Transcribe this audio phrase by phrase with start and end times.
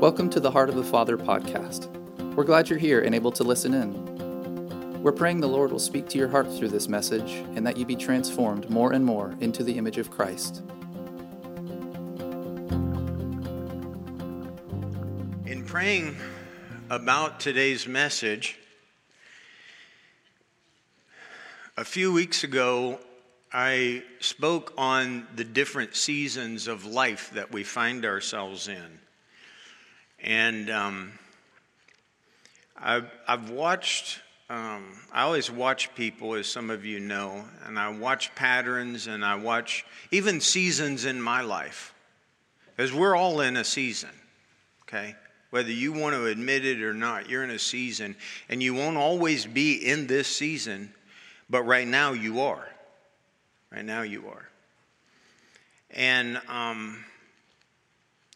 [0.00, 1.94] Welcome to the Heart of the Father podcast.
[2.34, 5.02] We're glad you're here and able to listen in.
[5.02, 7.84] We're praying the Lord will speak to your heart through this message and that you
[7.84, 10.62] be transformed more and more into the image of Christ.
[15.44, 16.16] In praying
[16.88, 18.58] about today's message,
[21.76, 22.98] a few weeks ago,
[23.52, 29.00] I spoke on the different seasons of life that we find ourselves in.
[30.22, 31.12] And um,
[32.76, 34.20] I've, I've watched,
[34.50, 39.24] um, I always watch people, as some of you know, and I watch patterns and
[39.24, 41.94] I watch even seasons in my life.
[42.76, 44.10] Because we're all in a season,
[44.82, 45.14] okay?
[45.50, 48.16] Whether you want to admit it or not, you're in a season,
[48.48, 50.92] and you won't always be in this season,
[51.48, 52.66] but right now you are.
[53.70, 54.48] Right now you are.
[55.90, 57.04] And, um,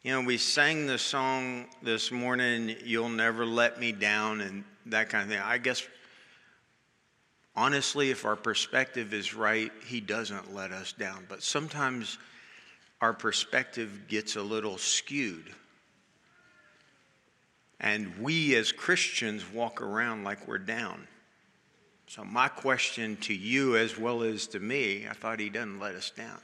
[0.04, 5.08] you know, we sang the song this morning, You'll Never Let Me Down, and that
[5.08, 5.40] kind of thing.
[5.42, 5.82] I guess,
[7.56, 11.24] honestly, if our perspective is right, He doesn't let us down.
[11.26, 12.18] But sometimes
[13.00, 15.50] our perspective gets a little skewed.
[17.80, 21.08] And we as Christians walk around like we're down.
[22.08, 25.94] So, my question to you as well as to me, I thought he doesn't let
[25.94, 26.40] us down.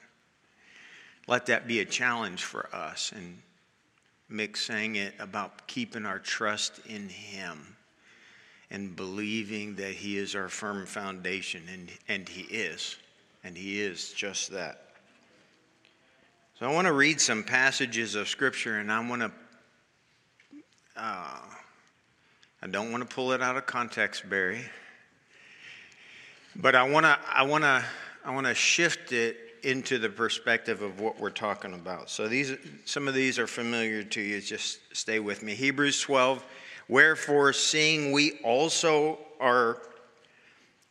[1.27, 3.13] Let that be a challenge for us.
[3.15, 3.43] And
[4.31, 7.77] Mick sang it about keeping our trust in him
[8.71, 11.63] and believing that he is our firm foundation.
[11.73, 12.97] And, and he is.
[13.43, 14.83] And he is just that.
[16.59, 19.33] So, I want to read some passages of Scripture and I want to.
[20.97, 21.39] Uh,
[22.63, 24.61] I don't want to pull it out of context, Barry.
[26.55, 27.83] But I want to I want to
[28.25, 32.11] I want to shift it into the perspective of what we're talking about.
[32.11, 34.41] So these some of these are familiar to you.
[34.41, 35.55] Just stay with me.
[35.55, 36.45] Hebrews 12.
[36.89, 39.79] Wherefore, seeing we also are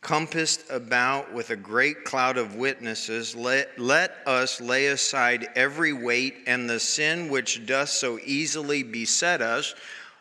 [0.00, 6.36] compassed about with a great cloud of witnesses, let, let us lay aside every weight
[6.46, 9.74] and the sin which doth so easily beset us,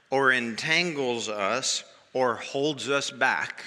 [0.10, 3.64] or entangles us, or holds us back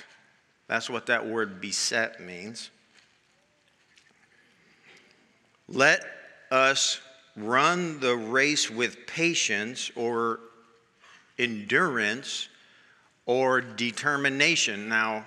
[0.72, 2.70] that's what that word beset means.
[5.68, 6.04] Let
[6.50, 7.00] us
[7.36, 10.40] run the race with patience or
[11.38, 12.48] endurance
[13.26, 14.88] or determination.
[14.88, 15.24] Now,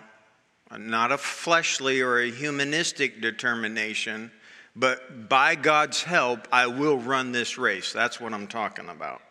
[0.77, 4.31] not a fleshly or a humanistic determination,
[4.75, 7.93] but by God's help, I will run this race.
[7.93, 9.21] That's what I'm talking about.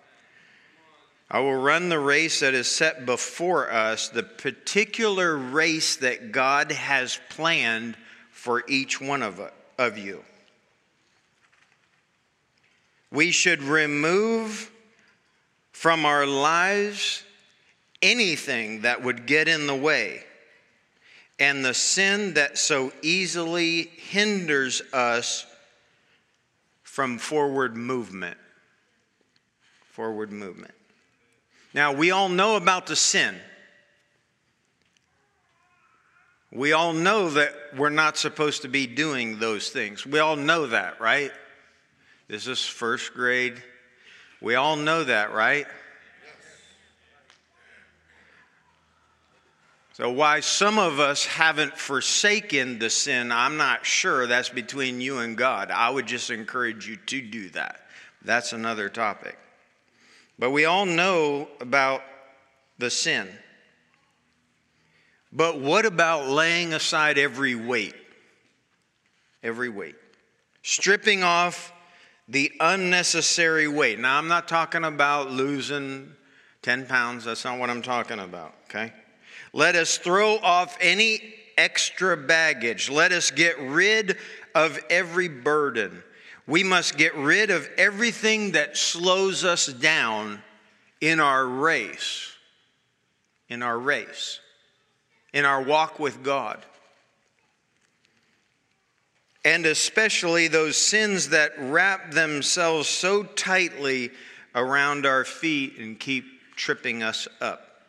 [1.31, 6.71] I will run the race that is set before us, the particular race that God
[6.71, 7.97] has planned
[8.31, 9.41] for each one of,
[9.79, 10.23] of you.
[13.15, 14.73] We should remove
[15.71, 17.23] from our lives
[18.03, 20.25] anything that would get in the way
[21.39, 25.47] and the sin that so easily hinders us
[26.83, 28.37] from forward movement.
[29.93, 30.75] Forward movement.
[31.73, 33.37] Now, we all know about the sin.
[36.51, 40.05] We all know that we're not supposed to be doing those things.
[40.05, 41.33] We all know that, right?
[42.29, 43.63] This is first grade.
[44.41, 45.67] We all know that, right?
[49.95, 54.27] So, why some of us haven't forsaken the sin, I'm not sure.
[54.27, 55.71] That's between you and God.
[55.71, 57.81] I would just encourage you to do that.
[58.25, 59.39] That's another topic.
[60.37, 62.03] But we all know about
[62.79, 63.29] the sin.
[65.33, 67.95] But what about laying aside every weight?
[69.43, 69.97] Every weight.
[70.63, 71.73] Stripping off
[72.29, 73.99] the unnecessary weight.
[73.99, 76.13] Now, I'm not talking about losing
[76.63, 77.25] 10 pounds.
[77.25, 78.93] That's not what I'm talking about, okay?
[79.53, 81.21] Let us throw off any
[81.57, 82.91] extra baggage.
[82.91, 84.17] Let us get rid
[84.55, 86.03] of every burden.
[86.47, 90.43] We must get rid of everything that slows us down
[91.01, 92.33] in our race,
[93.49, 94.41] in our race,
[95.33, 96.65] in our walk with God.
[99.45, 104.11] And especially those sins that wrap themselves so tightly
[104.55, 106.25] around our feet and keep
[106.57, 107.81] tripping us up.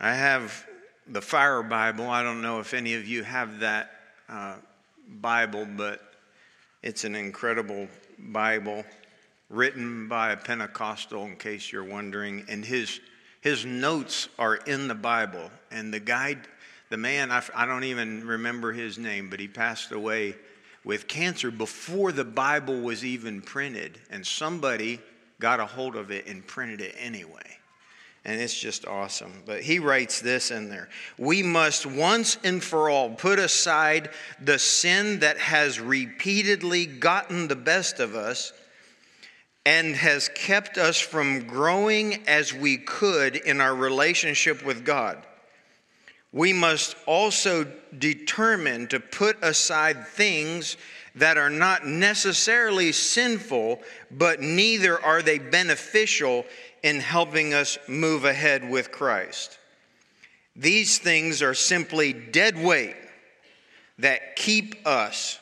[0.00, 0.66] I have
[1.06, 2.08] the Fire Bible.
[2.08, 3.90] I don't know if any of you have that.
[4.28, 4.56] Uh,
[5.20, 6.00] Bible, but
[6.82, 7.88] it's an incredible
[8.18, 8.84] Bible
[9.48, 12.44] written by a Pentecostal, in case you're wondering.
[12.48, 13.00] And his,
[13.40, 15.50] his notes are in the Bible.
[15.70, 16.36] And the guy,
[16.90, 20.34] the man, I, I don't even remember his name, but he passed away
[20.84, 25.00] with cancer before the Bible was even printed, and somebody
[25.38, 27.58] got a hold of it and printed it anyway.
[28.24, 29.32] And it's just awesome.
[29.46, 34.10] But he writes this in there We must once and for all put aside
[34.42, 38.52] the sin that has repeatedly gotten the best of us
[39.64, 45.24] and has kept us from growing as we could in our relationship with God.
[46.32, 47.66] We must also
[47.98, 50.76] determine to put aside things
[51.16, 53.80] that are not necessarily sinful,
[54.10, 56.44] but neither are they beneficial
[56.82, 59.58] in helping us move ahead with Christ.
[60.54, 62.96] These things are simply dead weight
[63.98, 65.38] that keep us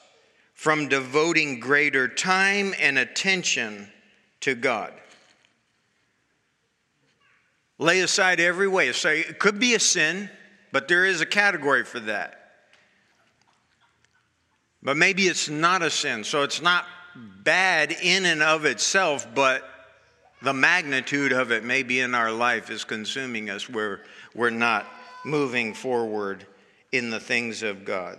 [0.54, 3.88] from devoting greater time and attention
[4.40, 4.92] to God.
[7.78, 8.92] Lay aside every way.
[8.92, 10.28] So it could be a sin,
[10.72, 12.34] but there is a category for that.
[14.82, 19.68] But maybe it's not a sin, so it's not bad in and of itself, but
[20.42, 24.02] the magnitude of it maybe in our life is consuming us where
[24.34, 24.86] we're not
[25.24, 26.46] moving forward
[26.92, 28.18] in the things of God.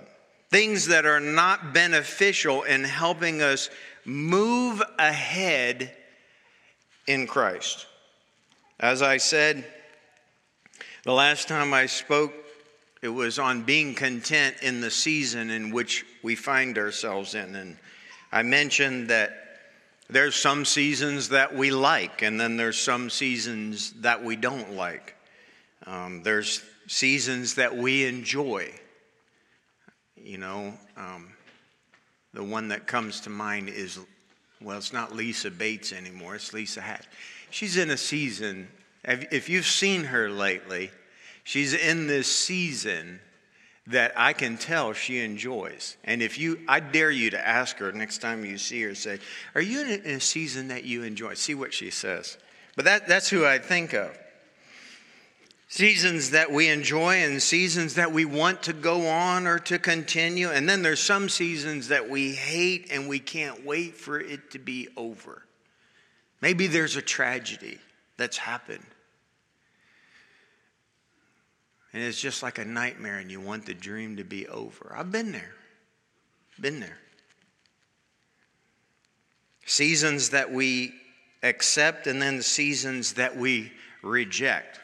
[0.50, 3.70] Things that are not beneficial in helping us
[4.04, 5.96] move ahead
[7.08, 7.86] in Christ.
[8.80, 9.66] As I said,
[11.04, 12.34] the last time I spoke,
[13.02, 17.56] it was on being content in the season in which we find ourselves in.
[17.56, 17.78] And
[18.32, 19.32] I mentioned that
[20.10, 25.16] there's some seasons that we like, and then there's some seasons that we don't like.
[25.86, 28.74] Um, there's seasons that we enjoy.
[30.18, 31.30] You know, um,
[32.34, 34.00] the one that comes to mind is
[34.62, 37.08] well, it's not Lisa Bates anymore, it's Lisa Hatt.
[37.50, 38.68] She's in a season,
[39.06, 40.92] if you've seen her lately,
[41.44, 43.20] she's in this season
[43.90, 45.98] that I can tell she enjoys.
[46.04, 49.20] And if you, I dare you to ask her next time you see her, say,
[49.56, 51.34] Are you in a season that you enjoy?
[51.34, 52.38] See what she says.
[52.76, 54.18] But that, that's who I think of.
[55.70, 60.50] Seasons that we enjoy and seasons that we want to go on or to continue.
[60.50, 64.60] And then there's some seasons that we hate and we can't wait for it to
[64.60, 65.44] be over.
[66.42, 67.78] Maybe there's a tragedy
[68.18, 68.86] that's happened
[71.94, 74.94] and it's just like a nightmare and you want the dream to be over.
[74.96, 75.56] I've been there.
[76.60, 76.98] Been there.
[79.66, 80.94] Seasons that we
[81.42, 83.72] accept and then seasons that we
[84.04, 84.80] reject.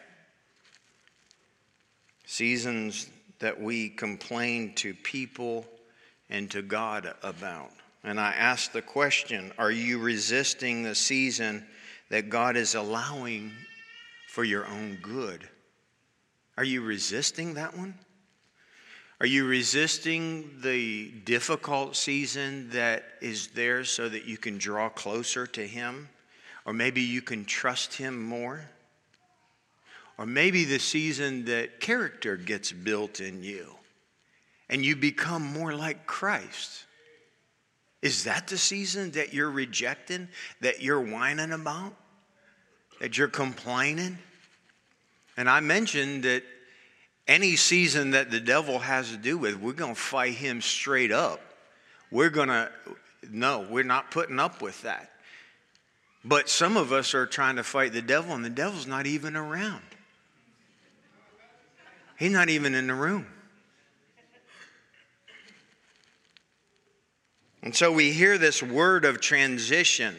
[2.25, 3.09] Seasons
[3.39, 5.65] that we complain to people
[6.29, 7.71] and to God about.
[8.03, 11.65] And I ask the question Are you resisting the season
[12.09, 13.51] that God is allowing
[14.27, 15.47] for your own good?
[16.57, 17.95] Are you resisting that one?
[19.19, 25.47] Are you resisting the difficult season that is there so that you can draw closer
[25.47, 26.09] to Him?
[26.65, 28.69] Or maybe you can trust Him more?
[30.17, 33.75] Or maybe the season that character gets built in you
[34.69, 36.85] and you become more like Christ.
[38.01, 40.27] Is that the season that you're rejecting,
[40.61, 41.93] that you're whining about,
[42.99, 44.17] that you're complaining?
[45.37, 46.43] And I mentioned that
[47.27, 51.11] any season that the devil has to do with, we're going to fight him straight
[51.11, 51.41] up.
[52.11, 52.71] We're going to,
[53.29, 55.11] no, we're not putting up with that.
[56.23, 59.35] But some of us are trying to fight the devil, and the devil's not even
[59.35, 59.83] around.
[62.17, 63.27] He's not even in the room.
[67.61, 70.15] And so we hear this word of transition.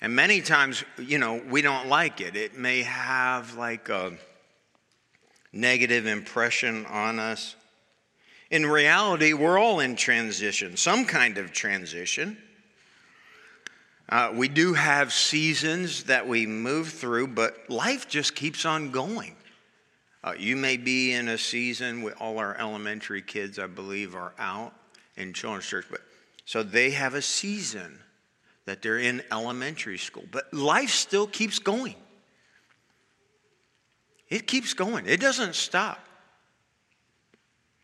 [0.00, 2.36] And many times, you know, we don't like it.
[2.36, 4.12] It may have like a
[5.52, 7.56] negative impression on us.
[8.50, 12.36] In reality, we're all in transition, some kind of transition.
[14.08, 19.36] Uh, we do have seasons that we move through, but life just keeps on going.
[20.22, 24.34] Uh, you may be in a season with all our elementary kids, I believe, are
[24.38, 24.74] out
[25.16, 26.00] in children's church, but
[26.44, 28.00] so they have a season
[28.64, 31.94] that they're in elementary school, but life still keeps going.
[34.30, 35.98] It keeps going, it doesn't stop.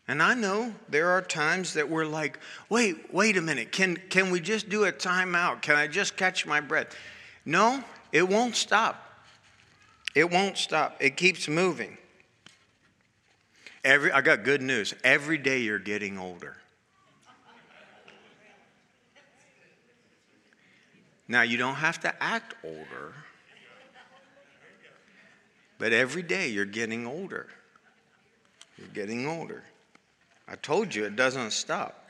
[0.07, 2.39] And I know there are times that we're like,
[2.69, 5.61] wait, wait a minute, can, can we just do a timeout?
[5.61, 6.95] Can I just catch my breath?
[7.45, 9.03] No, it won't stop.
[10.15, 10.95] It won't stop.
[11.01, 11.97] It keeps moving.
[13.83, 14.93] Every, I got good news.
[15.03, 16.55] Every day you're getting older.
[21.27, 23.13] Now, you don't have to act older.
[25.79, 27.47] But every day you're getting older.
[28.77, 29.63] You're getting older.
[30.47, 32.07] I told you it doesn't stop.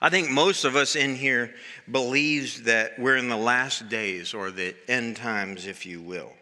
[0.00, 1.54] I think most of us in here
[1.90, 6.32] believes that we're in the last days or the end times, if you will.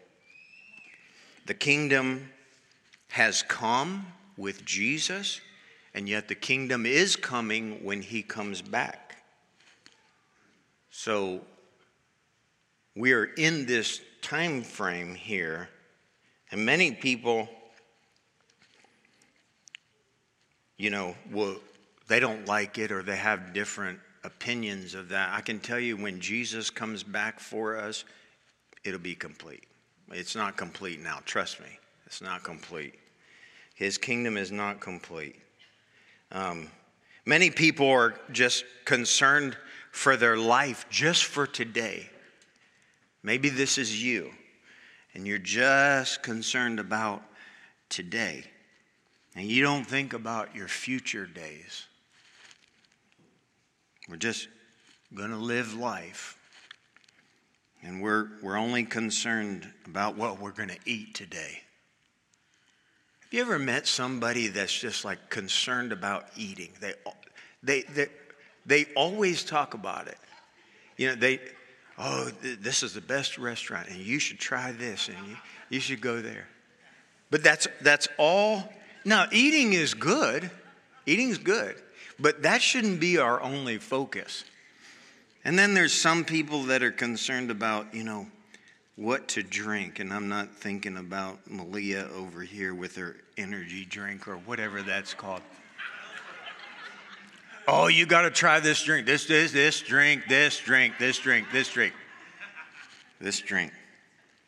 [1.45, 2.31] The kingdom
[3.09, 5.39] has come with Jesus,
[5.93, 9.23] and yet the kingdom is coming when he comes back.
[10.89, 11.41] So
[12.95, 15.69] we are in this time frame here,
[16.55, 17.49] and many people,
[20.77, 21.57] you know, will
[22.07, 25.33] they don't like it or they have different opinions of that.
[25.33, 28.05] I can tell you when Jesus comes back for us,
[28.85, 29.65] it'll be complete.
[30.13, 31.77] It's not complete now, trust me.
[32.05, 32.93] It's not complete.
[33.73, 35.35] His kingdom is not complete.
[36.31, 36.69] Um,
[37.25, 39.57] many people are just concerned
[39.91, 42.09] for their life just for today.
[43.23, 44.31] Maybe this is you,
[45.15, 47.23] and you're just concerned about
[47.89, 48.43] today,
[49.35, 51.87] and you don't think about your future days.
[54.09, 54.49] We're just
[55.13, 56.37] going to live life.
[57.81, 61.61] And we're, we're only concerned about what we're going to eat today.
[63.21, 66.71] Have you ever met somebody that's just like concerned about eating?
[66.81, 66.93] They,
[67.63, 68.07] they, they,
[68.65, 70.17] they always talk about it.
[70.97, 71.39] You know, they,
[71.97, 75.37] oh, this is the best restaurant, and you should try this, and you,
[75.69, 76.47] you should go there.
[77.31, 78.71] But that's, that's all.
[79.03, 80.49] Now, eating is good.
[81.05, 81.75] Eating's good.
[82.19, 84.45] But that shouldn't be our only focus.
[85.43, 88.27] And then there's some people that are concerned about, you know,
[88.95, 89.99] what to drink.
[89.99, 95.13] And I'm not thinking about Malia over here with her energy drink or whatever that's
[95.13, 95.41] called.
[97.67, 99.05] Oh, you got to try this drink.
[99.05, 101.93] This, this, this drink, this drink, this drink, this drink,
[103.19, 103.71] this drink.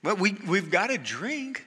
[0.04, 1.66] But we, we've got to drink.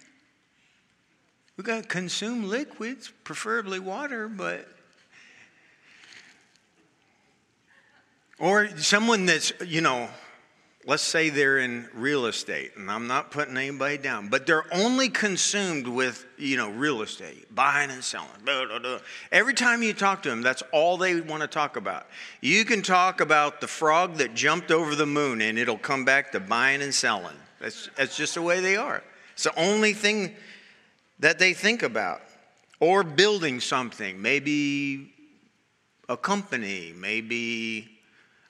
[1.56, 4.66] We've got to consume liquids, preferably water, but
[8.40, 10.08] Or someone that's, you know,
[10.86, 15.08] let's say they're in real estate, and I'm not putting anybody down, but they're only
[15.08, 18.28] consumed with, you know, real estate, buying and selling.
[18.44, 18.98] Blah, blah, blah.
[19.30, 22.06] Every time you talk to them, that's all they want to talk about.
[22.40, 26.32] You can talk about the frog that jumped over the moon, and it'll come back
[26.32, 27.36] to buying and selling.
[27.60, 29.02] That's, that's just the way they are.
[29.34, 30.34] It's the only thing
[31.18, 32.22] that they think about.
[32.80, 35.12] Or building something, maybe
[36.08, 37.90] a company, maybe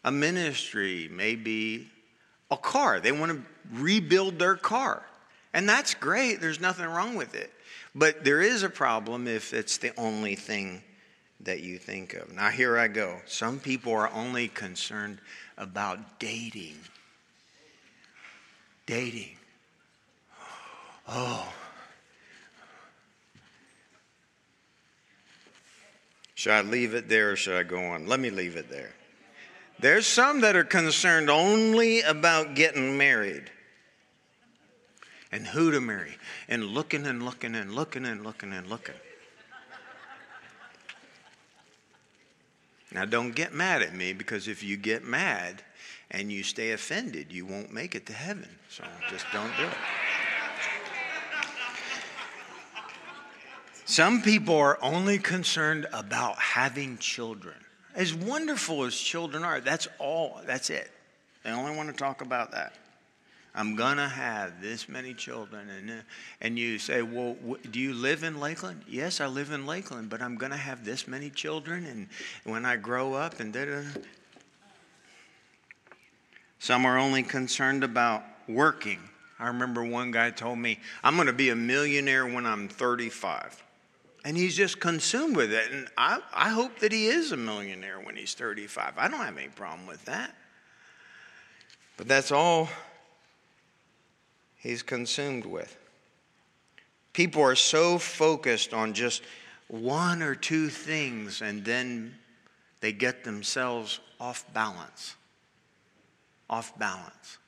[0.04, 1.90] a ministry, maybe
[2.50, 3.00] a car.
[3.00, 3.42] They want to
[3.72, 5.02] rebuild their car.
[5.52, 7.52] And that's great, there's nothing wrong with it.
[7.94, 10.82] But there is a problem if it's the only thing
[11.40, 12.32] that you think of.
[12.32, 13.20] Now, here I go.
[13.26, 15.18] Some people are only concerned
[15.56, 16.76] about dating.
[18.86, 19.36] Dating.
[21.08, 21.52] Oh.
[26.34, 28.06] Should I leave it there or should I go on?
[28.06, 28.92] Let me leave it there.
[29.80, 33.50] There's some that are concerned only about getting married
[35.32, 36.18] and who to marry
[36.48, 38.94] and looking and looking and looking and looking and looking.
[42.92, 45.62] Now, don't get mad at me because if you get mad
[46.10, 48.48] and you stay offended, you won't make it to heaven.
[48.68, 49.78] So just don't do it.
[53.86, 57.56] Some people are only concerned about having children.
[57.94, 60.90] As wonderful as children are, that's all, that's it.
[61.42, 62.74] They only want to talk about that.
[63.54, 65.68] I'm going to have this many children.
[65.70, 65.94] And, uh,
[66.40, 67.36] and you say, Well,
[67.70, 68.82] do you live in Lakeland?
[68.88, 71.84] Yes, I live in Lakeland, but I'm going to have this many children.
[71.84, 72.08] And
[72.44, 73.82] when I grow up, and da da.
[76.60, 79.00] Some are only concerned about working.
[79.38, 83.64] I remember one guy told me, I'm going to be a millionaire when I'm 35.
[84.24, 85.70] And he's just consumed with it.
[85.72, 88.94] And I, I hope that he is a millionaire when he's 35.
[88.98, 90.34] I don't have any problem with that.
[91.96, 92.68] But that's all
[94.56, 95.76] he's consumed with.
[97.12, 99.22] People are so focused on just
[99.68, 102.14] one or two things, and then
[102.80, 105.14] they get themselves off balance.
[106.48, 107.38] Off balance.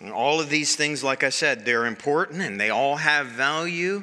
[0.00, 4.02] And all of these things, like I said, they're important and they all have value.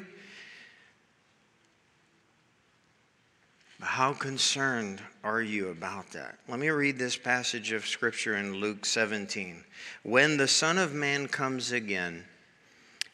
[3.82, 6.38] How concerned are you about that?
[6.50, 9.64] Let me read this passage of scripture in Luke 17.
[10.04, 12.26] When the Son of Man comes again,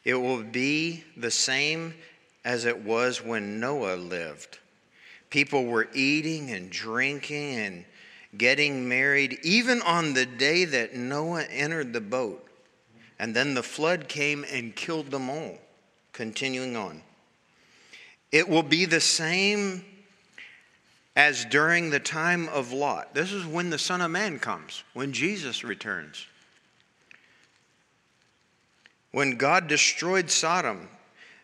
[0.04, 1.94] it will be the same
[2.44, 4.58] as it was when Noah lived.
[5.30, 7.86] People were eating and drinking and
[8.36, 12.44] getting married, even on the day that Noah entered the boat.
[13.20, 15.60] And then the flood came and killed them all.
[16.12, 17.04] Continuing on.
[18.32, 19.86] It will be the same
[21.16, 23.14] as during the time of Lot.
[23.14, 26.28] This is when the Son of Man comes, when Jesus returns.
[29.12, 30.90] When God destroyed Sodom,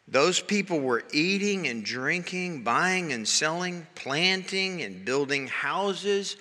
[0.08, 6.36] those people were eating and drinking, buying and selling, planting and building houses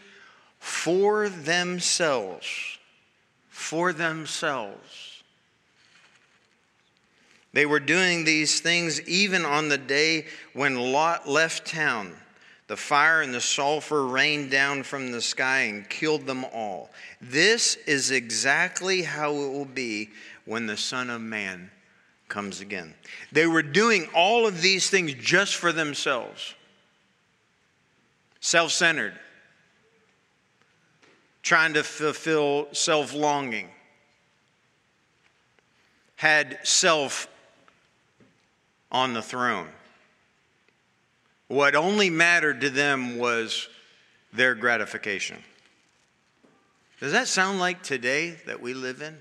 [0.58, 2.78] for themselves.
[3.48, 5.22] For themselves.
[7.52, 12.16] They were doing these things even on the day when Lot left town.
[12.70, 16.90] The fire and the sulfur rained down from the sky and killed them all.
[17.20, 20.10] This is exactly how it will be
[20.44, 21.72] when the Son of Man
[22.28, 22.94] comes again.
[23.32, 26.54] They were doing all of these things just for themselves,
[28.38, 29.18] self centered,
[31.42, 33.68] trying to fulfill self longing,
[36.14, 37.26] had self
[38.92, 39.70] on the throne.
[41.50, 43.68] What only mattered to them was
[44.32, 45.36] their gratification.
[47.00, 49.16] Does that sound like today that we live in?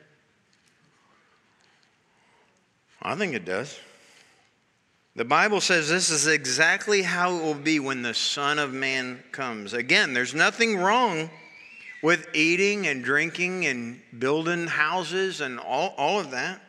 [3.02, 3.80] I think it does.
[5.16, 9.24] The Bible says this is exactly how it will be when the Son of Man
[9.32, 9.74] comes.
[9.74, 11.32] Again, there's nothing wrong
[12.04, 16.62] with eating and drinking and building houses and all, all of that.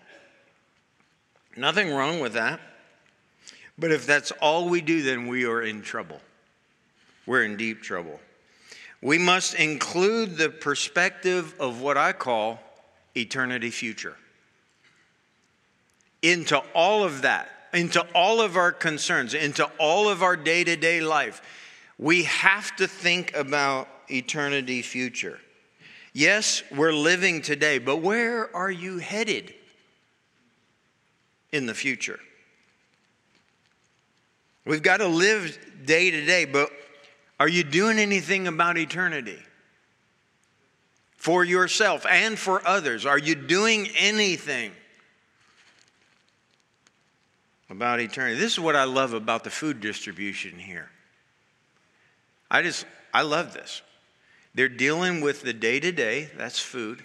[1.55, 2.61] Nothing wrong with that.
[3.81, 6.21] But if that's all we do, then we are in trouble.
[7.25, 8.21] We're in deep trouble.
[9.01, 12.61] We must include the perspective of what I call
[13.17, 14.17] eternity future
[16.23, 20.77] into all of that, into all of our concerns, into all of our day to
[20.77, 21.41] day life.
[21.99, 25.39] We have to think about eternity future.
[26.13, 29.55] Yes, we're living today, but where are you headed
[31.53, 32.21] in the future?
[34.65, 36.71] We've got to live day to day, but
[37.39, 39.39] are you doing anything about eternity?
[41.17, 43.05] For yourself and for others?
[43.07, 44.73] Are you doing anything?
[47.71, 48.39] about eternity.
[48.39, 50.91] This is what I love about the food distribution here.
[52.51, 53.83] I just, I love this.
[54.55, 57.05] They're dealing with the day to day, that's food,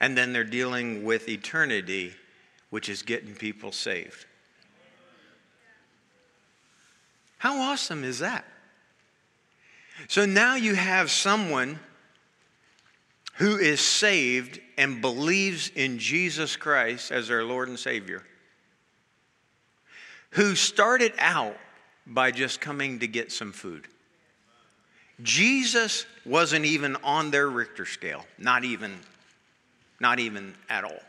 [0.00, 2.14] and then they're dealing with eternity,
[2.70, 4.26] which is getting people saved.
[7.42, 8.44] How awesome is that?
[10.06, 11.80] So now you have someone
[13.34, 18.22] who is saved and believes in Jesus Christ as their Lord and Savior
[20.30, 21.56] who started out
[22.06, 23.88] by just coming to get some food.
[25.20, 29.00] Jesus wasn't even on their Richter scale, not even,
[29.98, 31.02] not even at all.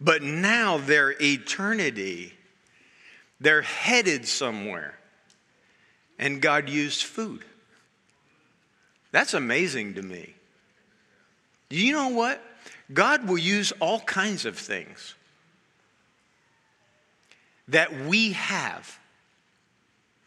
[0.00, 2.34] But now their eternity,
[3.40, 4.98] they're headed somewhere.
[6.18, 7.44] And God used food.
[9.10, 10.34] That's amazing to me.
[11.70, 12.42] You know what?
[12.92, 15.14] God will use all kinds of things
[17.68, 18.98] that we have.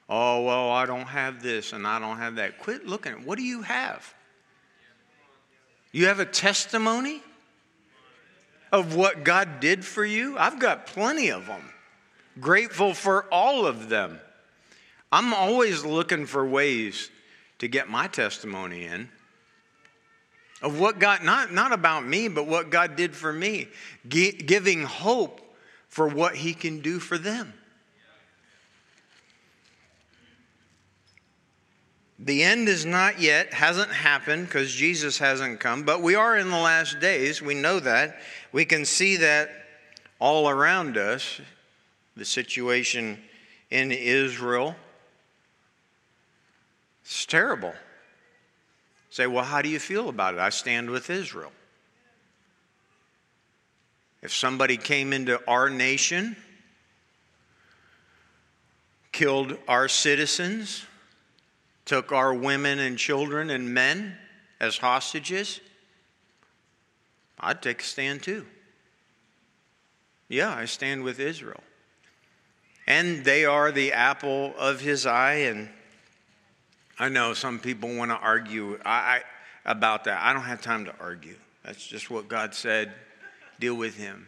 [0.09, 2.59] Oh, well, I don't have this and I don't have that.
[2.59, 4.13] Quit looking at what do you have?
[5.91, 7.21] You have a testimony
[8.71, 10.37] of what God did for you?
[10.37, 11.63] I've got plenty of them.
[12.39, 14.19] Grateful for all of them.
[15.11, 17.09] I'm always looking for ways
[17.59, 19.09] to get my testimony in
[20.61, 23.67] of what God, not, not about me, but what God did for me,
[24.07, 25.41] G- giving hope
[25.87, 27.53] for what he can do for them.
[32.19, 36.49] The end is not yet, hasn't happened because Jesus hasn't come, but we are in
[36.49, 37.41] the last days.
[37.43, 38.19] We know that.
[38.51, 39.51] We can see that
[40.19, 41.39] all around us.
[42.17, 43.19] The situation
[43.69, 44.75] in Israel.
[47.03, 47.73] It's terrible.
[49.11, 50.39] Say, well, how do you feel about it?
[50.39, 51.51] I stand with Israel.
[54.23, 56.35] If somebody came into our nation,
[59.11, 60.85] killed our citizens,
[61.85, 64.17] took our women and children and men
[64.59, 65.61] as hostages,
[67.39, 68.45] I'd take a stand too.
[70.29, 71.63] Yeah, I stand with Israel.
[72.87, 75.33] And they are the apple of his eye.
[75.33, 75.69] And
[76.97, 79.21] I know some people want to argue I, I,
[79.65, 80.21] about that.
[80.21, 81.35] I don't have time to argue.
[81.63, 82.93] That's just what God said
[83.59, 84.27] deal with him.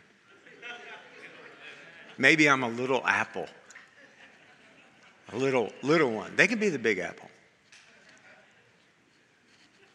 [2.18, 3.48] Maybe I'm a little apple.
[5.32, 6.36] A little little one.
[6.36, 7.30] They can be the big apple.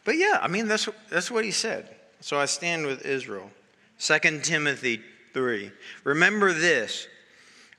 [0.05, 1.93] But yeah, I mean that's that's what he said.
[2.21, 3.51] So I stand with Israel.
[3.99, 5.01] 2 Timothy
[5.33, 5.71] 3.
[6.03, 7.07] Remember this.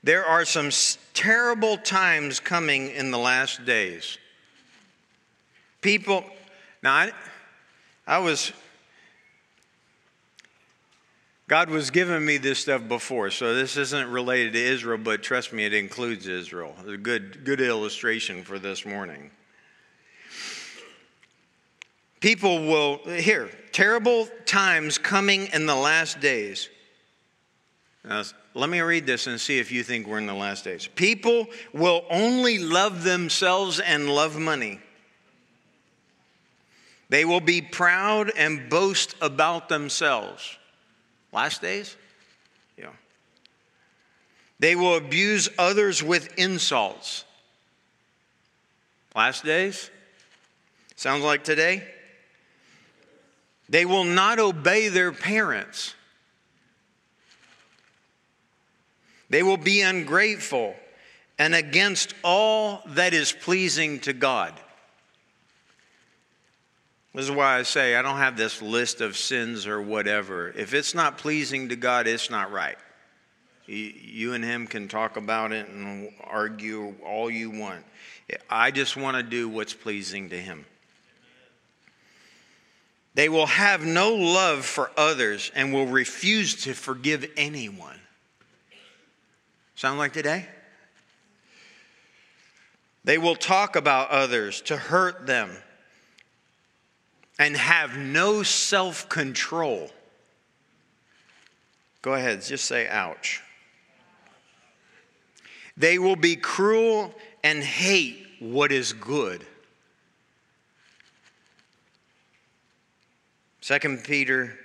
[0.03, 0.69] There are some
[1.13, 4.17] terrible times coming in the last days.
[5.81, 6.23] People,
[6.83, 7.11] now I,
[8.05, 8.51] I was,
[11.47, 15.53] God was giving me this stuff before, so this isn't related to Israel, but trust
[15.53, 16.75] me, it includes Israel.
[16.85, 19.31] A good, good illustration for this morning.
[22.19, 26.69] People will, here, terrible times coming in the last days.
[28.03, 28.23] Now,
[28.57, 30.89] let me read this and see if you think we're in the last days.
[30.95, 34.79] People will only love themselves and love money.
[37.09, 40.57] They will be proud and boast about themselves.
[41.31, 41.95] Last days?
[42.77, 42.89] Yeah.
[44.59, 47.25] They will abuse others with insults.
[49.15, 49.91] Last days?
[50.95, 51.83] Sounds like today?
[53.69, 55.93] They will not obey their parents.
[59.29, 60.75] They will be ungrateful
[61.39, 64.53] and against all that is pleasing to God.
[67.13, 70.49] This is why I say I don't have this list of sins or whatever.
[70.49, 72.77] If it's not pleasing to God, it's not right.
[73.65, 77.83] You and him can talk about it and argue all you want.
[78.49, 80.65] I just want to do what's pleasing to him.
[83.13, 87.99] They will have no love for others and will refuse to forgive anyone.
[89.77, 90.47] Sound like today?
[93.03, 95.51] They will talk about others to hurt them
[97.37, 99.91] and have no self control.
[102.01, 103.43] Go ahead, just say ouch.
[105.77, 107.13] They will be cruel
[107.43, 109.45] and hate what is good.
[113.61, 114.57] 2 Peter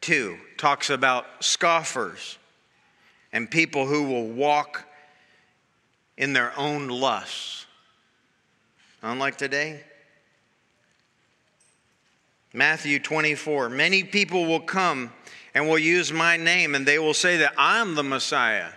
[0.00, 2.38] 2 talks about scoffers
[3.34, 4.84] and people who will walk
[6.16, 7.66] in their own lusts.
[9.02, 9.82] Unlike today,
[12.54, 13.68] Matthew 24.
[13.68, 15.12] Many people will come
[15.52, 18.70] and will use my name, and they will say that I'm the Messiah.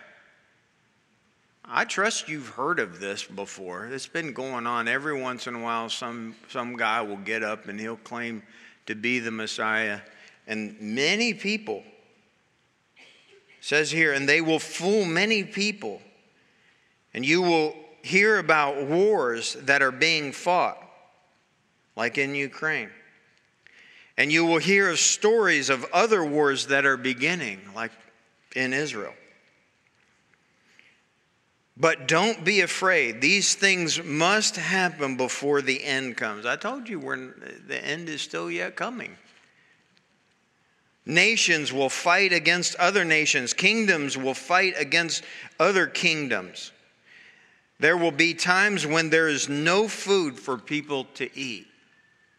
[1.64, 3.86] I trust you've heard of this before.
[3.86, 5.90] It's been going on every once in a while.
[5.90, 8.42] Some, some guy will get up and he'll claim
[8.88, 10.00] to be the Messiah.
[10.48, 11.84] And many people,
[13.62, 16.02] says here, and they will fool many people.
[17.14, 20.78] And you will hear about wars that are being fought,
[21.96, 22.90] like in Ukraine.
[24.18, 27.92] And you will hear of stories of other wars that are beginning, like
[28.56, 29.14] in Israel.
[31.80, 33.22] But don't be afraid.
[33.22, 36.46] These things must happen before the end comes.
[36.46, 37.00] I told you
[37.68, 39.16] the end is still yet coming.
[41.08, 45.24] Nations will fight against other nations, kingdoms will fight against
[45.58, 46.74] other kingdoms.
[47.80, 51.68] There will be times when there is no food for people to eat,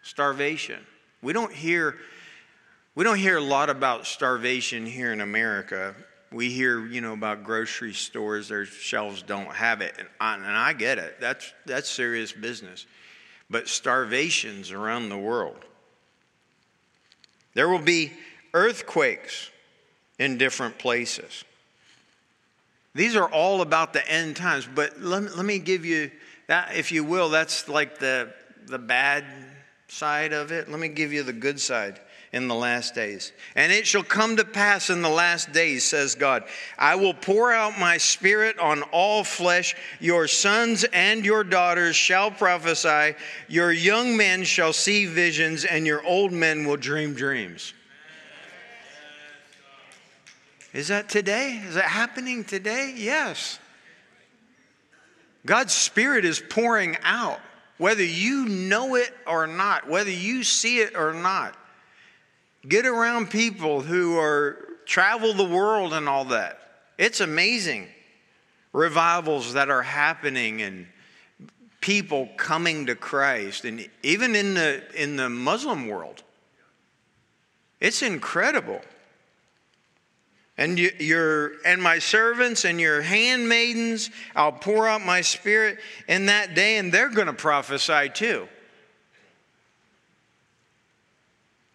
[0.03, 0.81] starvation.
[1.23, 1.97] We don't hear
[2.95, 5.95] we don't hear a lot about starvation here in America.
[6.31, 10.45] We hear, you know, about grocery stores, their shelves don't have it, and I, and
[10.45, 11.19] I get it.
[11.21, 12.85] That's that's serious business.
[13.49, 15.65] But starvations around the world.
[17.55, 18.13] There will be
[18.55, 19.51] earthquakes
[20.19, 21.45] in different places.
[22.95, 26.11] These are all about the end times, but let, let me give you
[26.49, 28.33] that, if you will, that's like the,
[28.67, 29.25] the bad
[29.89, 30.71] side of it.
[30.71, 32.01] Let me give you the good side
[32.33, 33.33] in the last days.
[33.55, 36.45] And it shall come to pass in the last days, says God,
[36.79, 39.77] I will pour out my spirit on all flesh.
[40.01, 43.15] Your sons and your daughters shall prophesy.
[43.49, 47.73] Your young men shall see visions, and your old men will dream dreams.
[50.73, 51.63] Is that today?
[51.67, 52.95] Is that happening today?
[52.97, 53.59] Yes.
[55.47, 57.41] God's Spirit is pouring out
[57.79, 61.57] whether you know it or not, whether you see it or not.
[62.67, 66.59] Get around people who are travel the world and all that.
[66.99, 67.87] It's amazing.
[68.73, 70.87] Revivals that are happening and
[71.81, 76.23] people coming to Christ and even in the in the Muslim world.
[77.81, 78.83] It's incredible
[80.59, 86.55] and your and my servants and your handmaidens i'll pour out my spirit in that
[86.55, 88.47] day and they're going to prophesy too.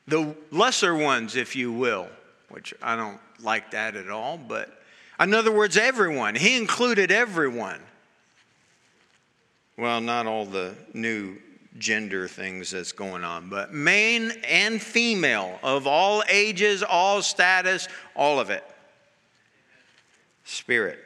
[0.07, 2.07] The lesser ones if you will
[2.49, 4.69] which i don't like that at all but
[5.19, 6.35] in other words everyone.
[6.35, 7.79] He included everyone.
[9.77, 11.37] Well not all the new
[11.77, 18.39] gender things that's going on but male and female of all ages all status all
[18.39, 18.63] of it
[20.43, 20.99] Spirit.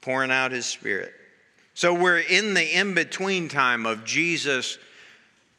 [0.00, 1.12] pouring out His Spirit.
[1.74, 4.78] So we're in the in between time of Jesus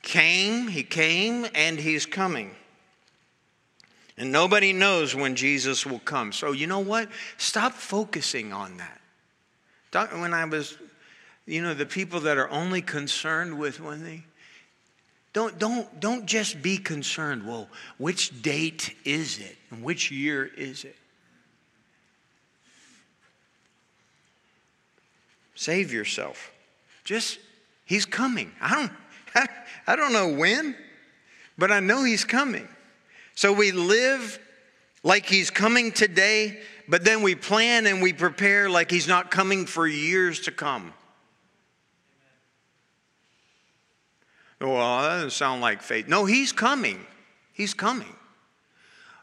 [0.01, 2.55] came, he came, and he's coming.
[4.17, 6.31] And nobody knows when Jesus will come.
[6.31, 7.09] So, you know what?
[7.37, 10.13] Stop focusing on that.
[10.13, 10.77] When I was,
[11.45, 14.23] you know, the people that are only concerned with when they,
[15.33, 17.67] don't, don't, don't just be concerned, well,
[17.97, 19.55] which date is it?
[19.69, 20.95] And which year is it?
[25.57, 26.51] Save yourself.
[27.03, 27.39] Just,
[27.83, 28.51] he's coming.
[28.61, 28.75] I
[29.33, 29.49] don't,
[29.87, 30.75] I don't know when,
[31.57, 32.67] but I know he's coming.
[33.33, 34.37] So we live
[35.01, 39.65] like he's coming today, but then we plan and we prepare like he's not coming
[39.65, 40.93] for years to come.
[44.61, 46.07] Well, that doesn't sound like faith.
[46.07, 47.03] No, he's coming.
[47.51, 48.15] He's coming.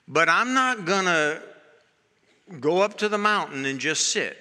[0.08, 1.40] But I'm not going to
[2.58, 4.36] go up to the mountain and just sit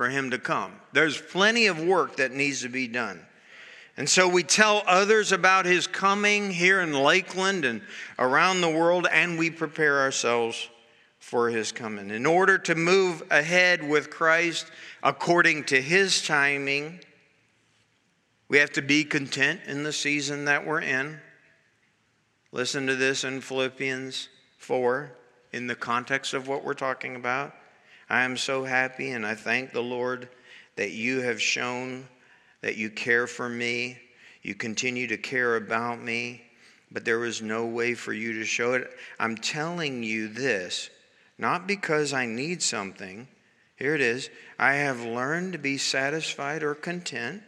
[0.00, 0.72] for him to come.
[0.94, 3.20] There's plenty of work that needs to be done.
[3.98, 7.82] And so we tell others about his coming here in Lakeland and
[8.18, 10.70] around the world, and we prepare ourselves
[11.18, 12.08] for his coming.
[12.08, 14.70] In order to move ahead with Christ
[15.02, 17.00] according to his timing,
[18.48, 21.20] we have to be content in the season that we're in.
[22.52, 25.12] Listen to this in Philippians 4
[25.52, 27.52] in the context of what we're talking about.
[28.10, 30.28] I am so happy and I thank the Lord
[30.74, 32.08] that you have shown
[32.60, 33.98] that you care for me.
[34.42, 36.42] You continue to care about me,
[36.90, 38.90] but there was no way for you to show it.
[39.20, 40.90] I'm telling you this,
[41.38, 43.28] not because I need something.
[43.76, 47.42] Here it is I have learned to be satisfied or content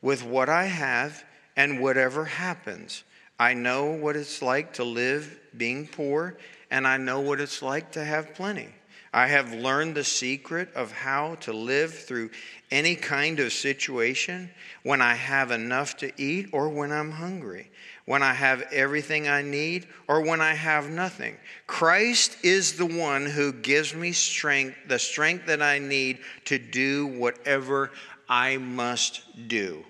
[0.00, 1.22] with what I have
[1.54, 3.04] and whatever happens.
[3.38, 6.38] I know what it's like to live being poor,
[6.70, 8.68] and I know what it's like to have plenty.
[9.12, 12.30] I have learned the secret of how to live through
[12.70, 14.50] any kind of situation
[14.82, 17.70] when I have enough to eat or when I'm hungry,
[18.04, 21.36] when I have everything I need or when I have nothing.
[21.66, 27.06] Christ is the one who gives me strength, the strength that I need to do
[27.06, 27.90] whatever
[28.28, 29.84] I must do.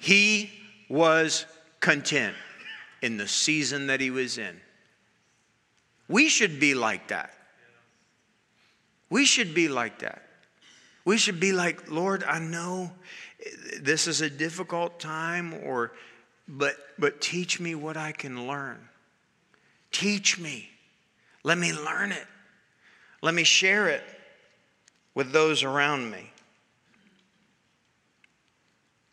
[0.00, 0.50] He
[0.88, 1.46] was
[1.78, 2.34] content
[3.00, 4.60] in the season that he was in.
[6.08, 7.37] We should be like that.
[9.10, 10.22] We should be like that.
[11.04, 12.92] We should be like, Lord, I know
[13.80, 15.92] this is a difficult time or
[16.46, 18.88] but but teach me what I can learn.
[19.90, 20.70] Teach me.
[21.44, 22.26] Let me learn it.
[23.22, 24.02] Let me share it
[25.14, 26.30] with those around me.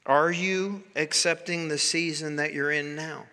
[0.05, 3.25] Are you accepting the season that you're in now?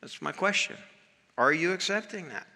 [0.00, 0.76] That's my question.
[1.36, 2.46] Are you accepting that?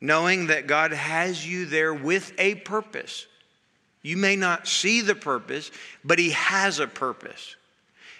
[0.00, 3.26] Knowing that God has you there with a purpose.
[4.02, 5.70] You may not see the purpose,
[6.04, 7.56] but He has a purpose.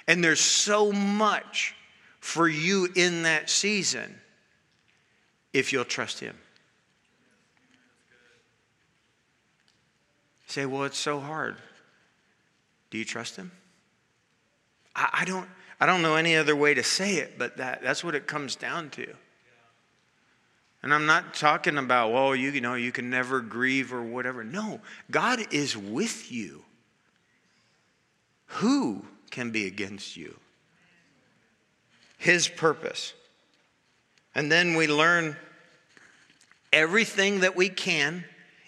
[0.09, 1.75] And there's so much
[2.21, 4.21] for you in that season
[5.53, 6.37] if you'll trust Him.
[10.57, 11.57] say, well, it's so hard.
[12.89, 13.53] Do you trust Him?
[14.95, 15.47] I, I, don't,
[15.79, 18.57] I don't know any other way to say it, but that, that's what it comes
[18.57, 19.07] down to.
[20.87, 24.45] And I'm not talking about, well, you, you know, you can never grieve or whatever.
[24.45, 26.63] No, God is with you.
[28.47, 30.39] Who can be against you?
[32.19, 33.15] His purpose.
[34.33, 35.37] And then we learn
[36.73, 38.25] everything that we can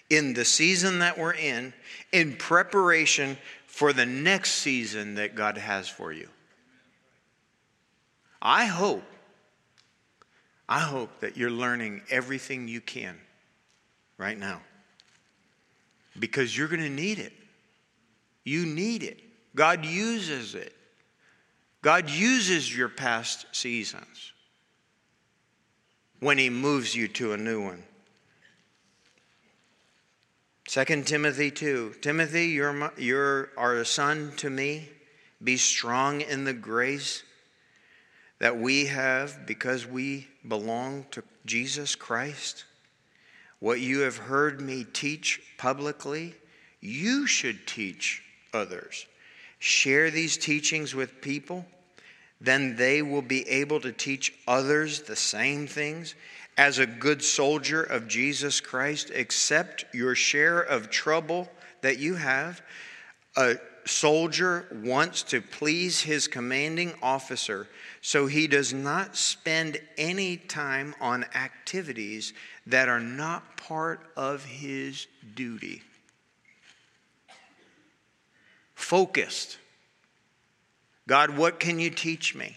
[0.09, 1.71] in the season that we're in
[2.11, 6.27] in preparation for the next season that God has for you.
[8.41, 9.05] I hope
[10.71, 13.17] I hope that you're learning everything you can
[14.19, 14.61] right now
[16.19, 17.33] because you're going to need it.
[18.43, 19.19] You need it.
[19.55, 20.75] God uses it.
[21.81, 24.31] God uses your past seasons
[26.19, 27.83] when He moves you to a new one.
[30.67, 34.87] 2 Timothy 2 Timothy, you're, you're a son to me.
[35.43, 37.23] Be strong in the grace
[38.39, 42.65] that we have because we belong to Jesus Christ.
[43.59, 46.33] What you have heard me teach publicly,
[46.79, 48.23] you should teach
[48.53, 49.05] others.
[49.59, 51.65] Share these teachings with people,
[52.39, 56.15] then they will be able to teach others the same things.
[56.57, 61.49] As a good soldier of Jesus Christ, accept your share of trouble
[61.81, 62.61] that you have.
[63.89, 67.67] Soldier wants to please his commanding officer,
[68.01, 72.33] so he does not spend any time on activities
[72.67, 75.81] that are not part of his duty.
[78.75, 79.57] Focused.
[81.07, 82.55] God, what can you teach me?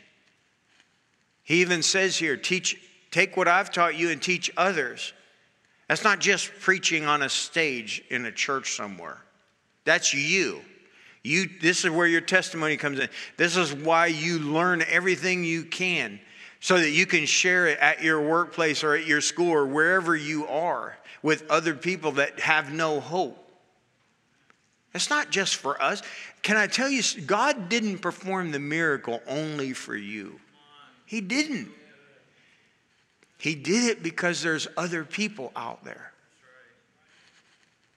[1.42, 5.12] He even says here, teach, take what I've taught you and teach others.
[5.88, 9.18] That's not just preaching on a stage in a church somewhere.
[9.85, 10.62] That's you.
[11.22, 13.08] You this is where your testimony comes in.
[13.37, 16.20] This is why you learn everything you can
[16.61, 20.16] so that you can share it at your workplace or at your school or wherever
[20.16, 23.38] you are with other people that have no hope.
[24.94, 26.02] It's not just for us.
[26.42, 30.38] Can I tell you, God didn't perform the miracle only for you.
[31.06, 31.68] He didn't.
[33.38, 36.12] He did it because there's other people out there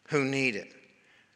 [0.08, 0.75] who need it.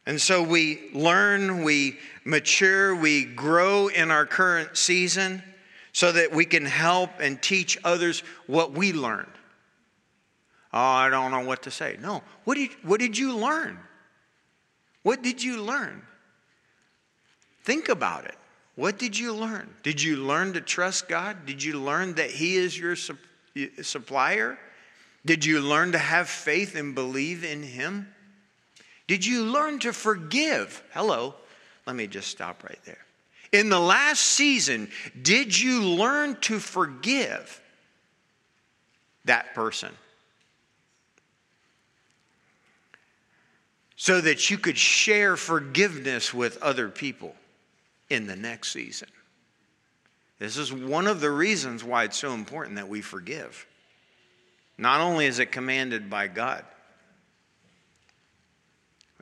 [0.06, 5.44] And so we learn, we mature, we grow in our current season
[5.92, 9.28] so that we can help and teach others what we learned.
[10.72, 11.98] Oh, I don't know what to say.
[12.00, 12.22] No.
[12.44, 13.80] What did, what did you learn?
[15.04, 16.04] What did you learn?
[17.64, 18.36] Think about it.
[18.76, 19.70] What did you learn?
[19.84, 21.46] Did you learn to trust God?
[21.46, 24.58] Did you learn that He is your supplier?
[25.26, 28.08] Did you learn to have faith and believe in Him?
[29.10, 30.84] Did you learn to forgive?
[30.93, 31.34] Hello,
[31.88, 33.04] let me just stop right there.
[33.52, 34.88] In the last season,
[35.19, 37.60] did you learn to forgive
[39.26, 39.89] that person?
[43.95, 47.36] So that you could share forgiveness with other people
[48.12, 49.10] in the next season.
[50.38, 53.65] This is one of the reasons why it's so important that we forgive.
[54.78, 56.63] Not only is it commanded by God,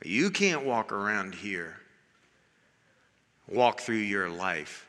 [0.04, 1.76] you can't walk around here,
[3.48, 4.86] walk through your life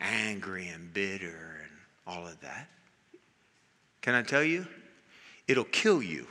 [0.00, 1.26] angry and bitter
[1.62, 1.72] and
[2.06, 2.68] all of that.
[4.02, 4.66] Can I tell you?
[5.48, 6.26] It'll kill you.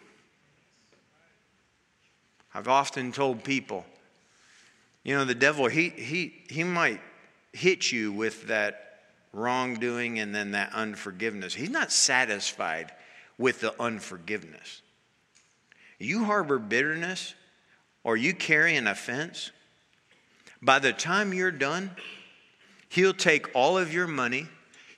[2.53, 3.85] I've often told people,
[5.03, 7.01] you know, the devil, he, he, he might
[7.51, 9.01] hit you with that
[9.33, 11.53] wrongdoing and then that unforgiveness.
[11.53, 12.91] He's not satisfied
[13.37, 14.81] with the unforgiveness.
[15.97, 17.33] You harbor bitterness,
[18.03, 19.51] or you carry an offense,
[20.61, 21.91] by the time you're done,
[22.89, 24.47] he'll take all of your money,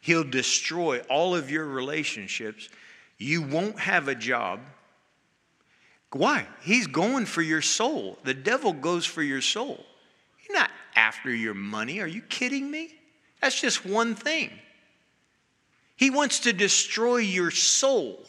[0.01, 2.69] he'll destroy all of your relationships.
[3.17, 4.59] You won't have a job.
[6.11, 6.47] Why?
[6.61, 8.17] He's going for your soul.
[8.23, 9.83] The devil goes for your soul.
[10.47, 11.99] You're not after your money.
[11.99, 12.93] Are you kidding me?
[13.41, 14.49] That's just one thing.
[15.97, 18.23] He wants to destroy your soul.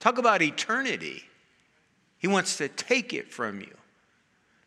[0.00, 1.22] Talk about eternity.
[2.18, 3.74] He wants to take it from you.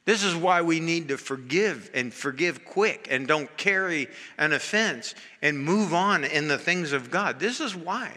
[0.06, 5.14] This is why we need to forgive and forgive quick and don't carry an offense
[5.42, 7.40] and move on in the things of God.
[7.40, 8.12] This is why.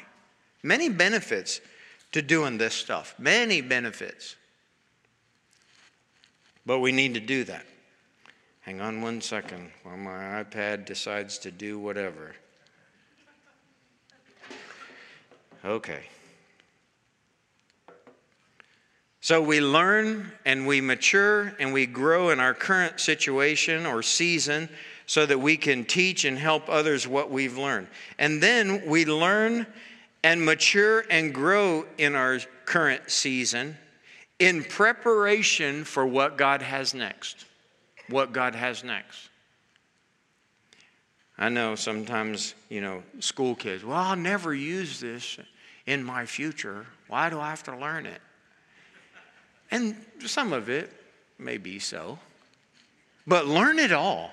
[0.62, 1.60] Many benefits
[2.12, 4.36] to doing this stuff, many benefits.
[6.64, 7.66] But we need to do that.
[8.62, 12.34] Hang on one second while my iPad decides to do whatever.
[15.64, 16.04] Okay.
[19.24, 24.68] So we learn and we mature and we grow in our current situation or season
[25.06, 27.86] so that we can teach and help others what we've learned.
[28.18, 29.66] And then we learn
[30.22, 33.78] and mature and grow in our current season
[34.40, 37.46] in preparation for what God has next.
[38.10, 39.30] What God has next.
[41.38, 45.38] I know sometimes, you know, school kids, well, I'll never use this
[45.86, 46.84] in my future.
[47.08, 48.20] Why do I have to learn it?
[49.74, 50.88] And some of it
[51.36, 52.16] may be so.
[53.26, 54.30] But learn it all.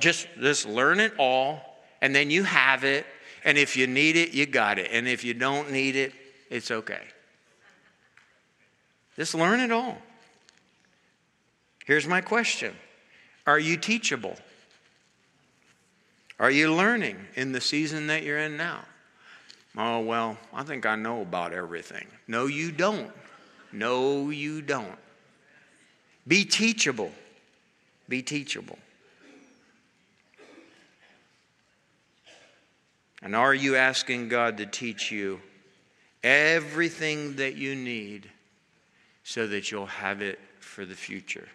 [0.00, 1.60] Just, just learn it all,
[2.02, 3.06] and then you have it.
[3.44, 4.90] And if you need it, you got it.
[4.90, 6.12] And if you don't need it,
[6.50, 7.02] it's okay.
[9.14, 9.96] Just learn it all.
[11.86, 12.74] Here's my question
[13.46, 14.34] Are you teachable?
[16.40, 18.80] Are you learning in the season that you're in now?
[19.76, 22.06] Oh, well, I think I know about everything.
[22.26, 23.12] No, you don't.
[23.72, 24.98] No, you don't.
[26.26, 27.12] Be teachable.
[28.08, 28.78] Be teachable.
[33.22, 35.40] And are you asking God to teach you
[36.22, 38.30] everything that you need
[39.24, 41.48] so that you'll have it for the future?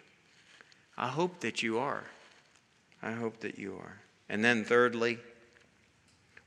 [0.96, 2.04] I hope that you are.
[3.02, 3.96] I hope that you are.
[4.28, 5.18] And then, thirdly,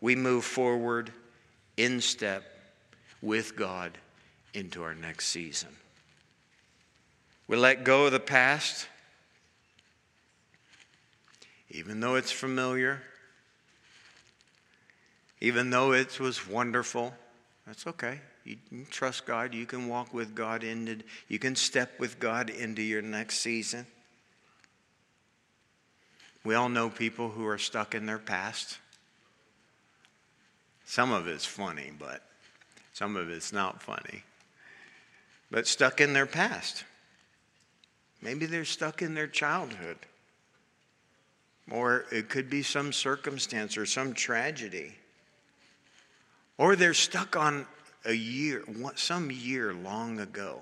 [0.02, 1.12] we move forward
[1.78, 2.44] in step
[3.22, 3.98] with God
[4.58, 5.70] into our next season.
[7.48, 8.88] We let go of the past,
[11.70, 13.02] even though it's familiar,
[15.40, 17.14] even though it was wonderful.
[17.66, 18.20] That's okay.
[18.44, 19.54] You can trust God.
[19.54, 23.86] You can walk with God into, you can step with God into your next season.
[26.44, 28.80] We all know people who are stuck in their past.
[30.86, 32.24] Some of it's funny, but
[32.94, 34.24] some of it's not funny.
[35.50, 36.84] But stuck in their past.
[38.22, 39.98] Maybe they're stuck in their childhood.
[41.70, 44.96] Or it could be some circumstance or some tragedy.
[46.58, 47.66] Or they're stuck on
[48.06, 48.64] a year,
[48.96, 50.62] some year long ago.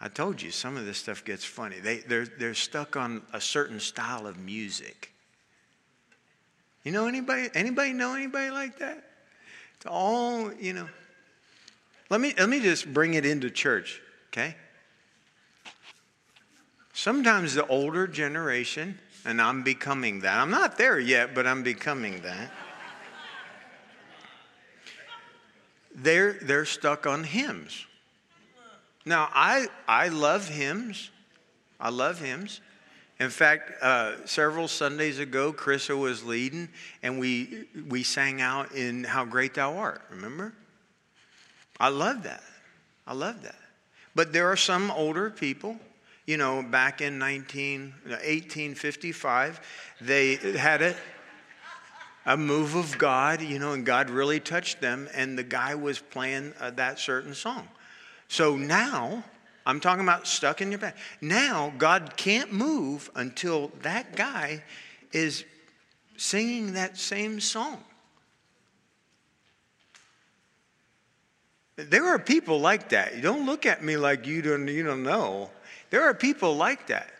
[0.00, 1.80] I told you some of this stuff gets funny.
[1.80, 5.12] They, they're, they're stuck on a certain style of music.
[6.84, 7.48] You know anybody?
[7.54, 9.02] Anybody know anybody like that?
[9.76, 10.88] It's all, you know.
[12.08, 14.54] Let me, let me just bring it into church, okay?
[16.92, 20.38] Sometimes the older generation, and I'm becoming that.
[20.38, 22.50] I'm not there yet, but I'm becoming that.
[25.94, 27.86] they're, they're stuck on hymns.
[29.04, 31.10] Now, I, I love hymns.
[31.80, 32.60] I love hymns.
[33.18, 36.68] In fact, uh, several Sundays ago, Carissa was leading,
[37.02, 40.52] and we, we sang out in How Great Thou Art, remember?
[41.78, 42.42] I love that.
[43.06, 43.58] I love that.
[44.14, 45.78] But there are some older people
[46.26, 49.60] you know, back in 19, 1855,
[50.00, 50.96] they had it,
[52.26, 56.00] a move of God, you know, and God really touched them, and the guy was
[56.00, 57.68] playing uh, that certain song.
[58.26, 59.22] So now,
[59.64, 60.96] I'm talking about stuck in your back.
[61.20, 64.64] Now, God can't move until that guy
[65.12, 65.44] is
[66.16, 67.84] singing that same song.
[71.76, 73.14] There are people like that.
[73.14, 75.50] You don't look at me like you don't, you don't know.
[75.90, 77.10] There are people like that.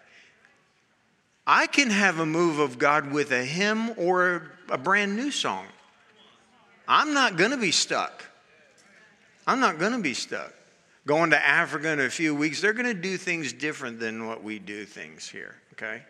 [1.46, 5.66] I can have a move of God with a hymn or a brand new song.
[6.88, 8.24] I'm not going to be stuck.
[9.46, 10.52] I'm not going to be stuck.
[11.06, 14.42] Going to Africa in a few weeks, they're going to do things different than what
[14.42, 16.02] we do things here, okay?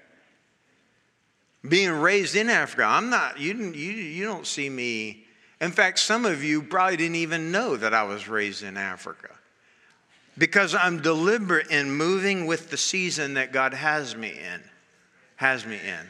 [1.69, 5.26] Being raised in Africa, I'm not, you, you, you don't see me.
[5.61, 9.31] In fact, some of you probably didn't even know that I was raised in Africa
[10.37, 14.61] because I'm deliberate in moving with the season that God has me in.
[15.37, 16.07] Has me in.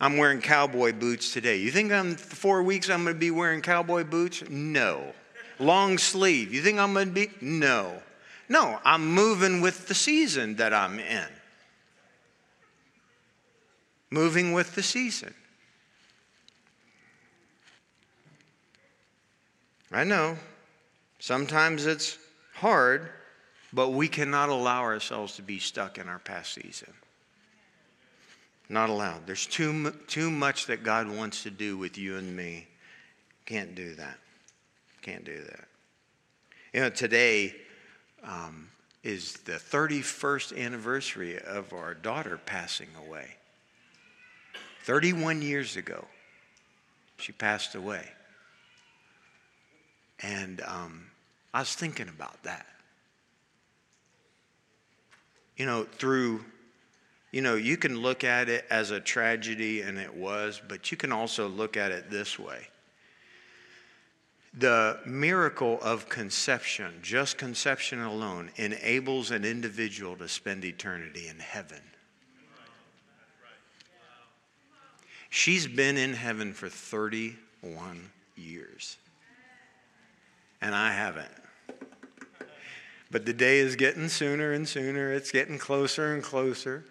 [0.00, 1.56] I'm wearing cowboy boots today.
[1.56, 4.42] You think I'm four weeks I'm going to be wearing cowboy boots?
[4.48, 5.12] No.
[5.58, 6.52] Long sleeve.
[6.52, 7.30] You think I'm going to be?
[7.40, 8.02] No.
[8.48, 11.26] No, I'm moving with the season that I'm in.
[14.10, 15.34] Moving with the season.
[19.92, 20.36] I know.
[21.18, 22.18] Sometimes it's
[22.54, 23.08] hard,
[23.72, 26.92] but we cannot allow ourselves to be stuck in our past season.
[28.68, 29.26] Not allowed.
[29.26, 32.66] There's too, too much that God wants to do with you and me.
[33.44, 34.18] Can't do that.
[35.02, 35.68] Can't do that.
[36.72, 37.54] You know, today
[38.24, 38.68] um,
[39.04, 43.28] is the 31st anniversary of our daughter passing away.
[44.82, 46.04] 31 years ago,
[47.18, 48.04] she passed away.
[50.22, 51.06] And um,
[51.52, 52.66] I was thinking about that.
[55.56, 56.44] You know, through,
[57.32, 60.96] you know, you can look at it as a tragedy, and it was, but you
[60.96, 62.68] can also look at it this way.
[64.58, 71.82] The miracle of conception, just conception alone, enables an individual to spend eternity in heaven.
[75.28, 78.96] She's been in heaven for 31 years,
[80.66, 81.30] and I haven't.
[83.08, 85.12] But the day is getting sooner and sooner.
[85.12, 86.84] It's getting closer and closer.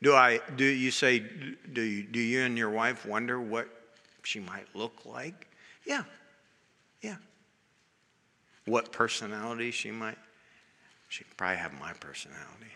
[0.00, 3.68] Do I do you say do you, do you and your wife wonder what
[4.22, 5.48] she might look like?
[5.84, 6.04] Yeah.
[7.02, 7.16] Yeah.
[8.66, 10.18] What personality she might
[11.08, 12.70] she probably have my personality.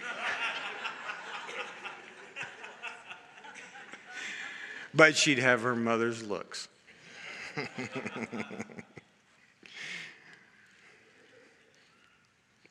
[4.94, 6.68] but she'd have her mother's looks.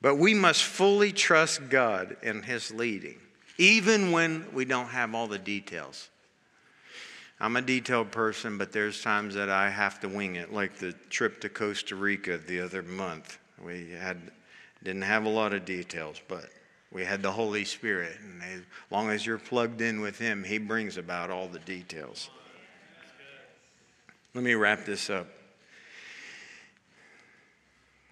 [0.05, 3.17] But we must fully trust God in His leading,
[3.57, 6.09] even when we don't have all the details.
[7.39, 10.93] I'm a detailed person, but there's times that I have to wing it, like the
[11.09, 13.39] trip to Costa Rica the other month.
[13.59, 14.31] We had
[14.83, 16.51] didn't have a lot of details, but
[16.91, 18.61] we had the Holy Spirit, and as
[18.91, 22.29] long as you're plugged in with Him, He brings about all the details.
[24.36, 25.27] Let me wrap this up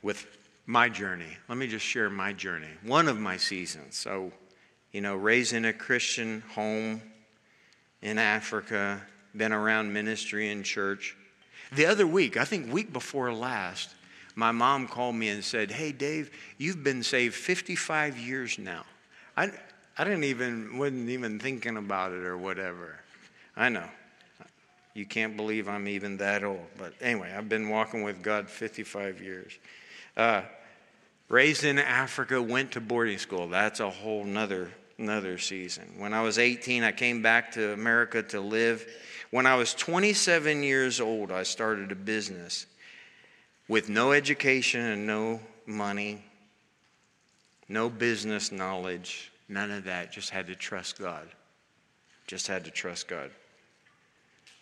[0.01, 0.25] with
[0.65, 1.37] my journey.
[1.49, 3.97] Let me just share my journey, one of my seasons.
[3.97, 4.31] So,
[4.93, 7.01] you know, raised in a Christian home
[8.01, 9.01] in Africa,
[9.35, 11.17] been around ministry and church.
[11.73, 13.93] The other week, I think week before last,
[14.33, 18.85] my mom called me and said, Hey, Dave, you've been saved 55 years now.
[19.35, 19.51] I,
[19.97, 22.97] I didn't even, wasn't even thinking about it or whatever.
[23.57, 23.89] I know.
[24.93, 26.65] You can't believe I'm even that old.
[26.77, 29.57] But anyway, I've been walking with God 55 years.
[30.15, 30.43] Uh,
[31.29, 33.47] raised in Africa, went to boarding school.
[33.47, 34.69] That's a whole nother,
[34.99, 35.95] another season.
[35.97, 38.87] When I was 18, I came back to America to live.
[39.31, 42.67] When I was 27 years old, I started a business
[43.67, 46.23] with no education and no money,
[47.67, 50.11] no business knowledge, none of that.
[50.11, 51.27] Just had to trust God.
[52.27, 53.31] Just had to trust God.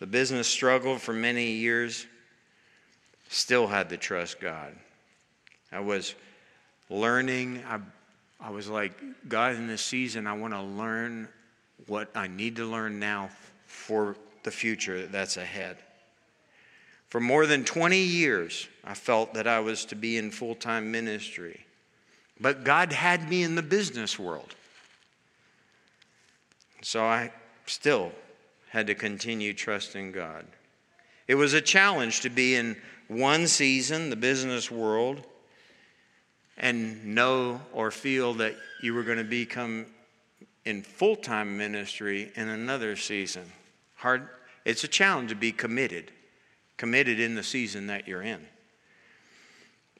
[0.02, 2.08] The business struggled for many years,
[3.28, 4.74] still had to trust God.
[5.70, 6.16] I was
[6.90, 7.62] learning.
[7.68, 7.78] I,
[8.40, 11.28] I was like, God, in this season, I want to learn
[11.86, 13.30] what I need to learn now
[13.66, 15.76] for the future that's ahead.
[17.08, 20.90] For more than 20 years, I felt that I was to be in full time
[20.90, 21.64] ministry.
[22.40, 24.56] But God had me in the business world.
[26.80, 27.30] So I
[27.66, 28.10] still
[28.72, 30.46] had to continue trusting God.
[31.28, 32.74] It was a challenge to be in
[33.06, 35.22] one season, the business world,
[36.56, 39.84] and know or feel that you were going to become
[40.64, 43.44] in full time ministry in another season.
[43.96, 44.26] Hard,
[44.64, 46.10] it's a challenge to be committed,
[46.78, 48.40] committed in the season that you're in.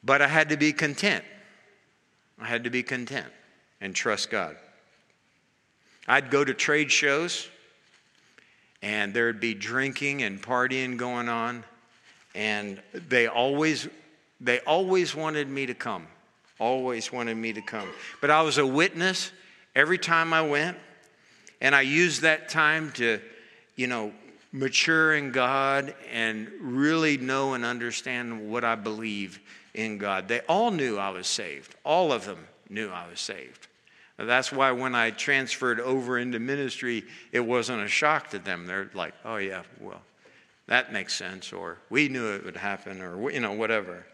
[0.03, 1.25] But I had to be content.
[2.41, 3.29] I had to be content
[3.83, 4.57] and trust God.
[6.09, 7.51] I'd go to trade shows
[8.83, 11.65] and there'd be drinking and partying going on
[12.35, 13.89] and they always
[14.41, 16.07] they always wanted me to come
[16.59, 17.89] always wanted me to come.
[18.21, 19.33] But i was a witness
[19.75, 20.77] every time i went
[21.61, 23.21] and i used that time to
[23.77, 24.13] you know
[24.53, 29.41] mature in god and really know and understand what i believe
[29.75, 30.29] in god.
[30.29, 31.75] They all knew i was saved.
[31.85, 33.69] All of them knew i was saved
[34.19, 38.67] that's why when I transferred over into ministry, it wasn't a shock to them.
[38.67, 40.03] They're like, oh, yeah, well,
[40.69, 44.07] that makes sense, or we knew it would happen, or, you know, whatever.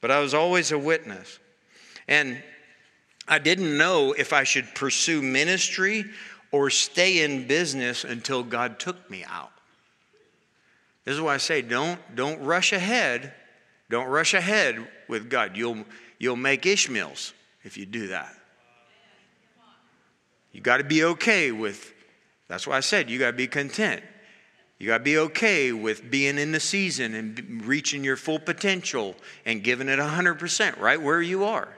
[0.00, 1.38] But I was always a witness.
[2.08, 2.42] And
[3.28, 6.04] I didn't know if I should pursue ministry
[6.52, 9.50] or stay in business until God took me out.
[11.04, 13.32] This is why I say don't, don't rush ahead.
[13.90, 15.56] Don't rush ahead with God.
[15.56, 15.84] You'll,
[16.18, 18.34] you'll make Ishmaels if you do that.
[20.54, 21.92] You got to be okay with,
[22.48, 24.02] that's why I said you got to be content.
[24.78, 29.14] You got to be okay with being in the season and reaching your full potential
[29.44, 31.68] and giving it 100% right where you are.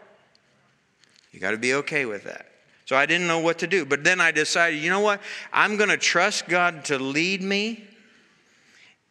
[1.32, 2.46] You got to be okay with that.
[2.84, 3.84] So I didn't know what to do.
[3.84, 5.20] But then I decided, you know what?
[5.52, 7.82] I'm going to trust God to lead me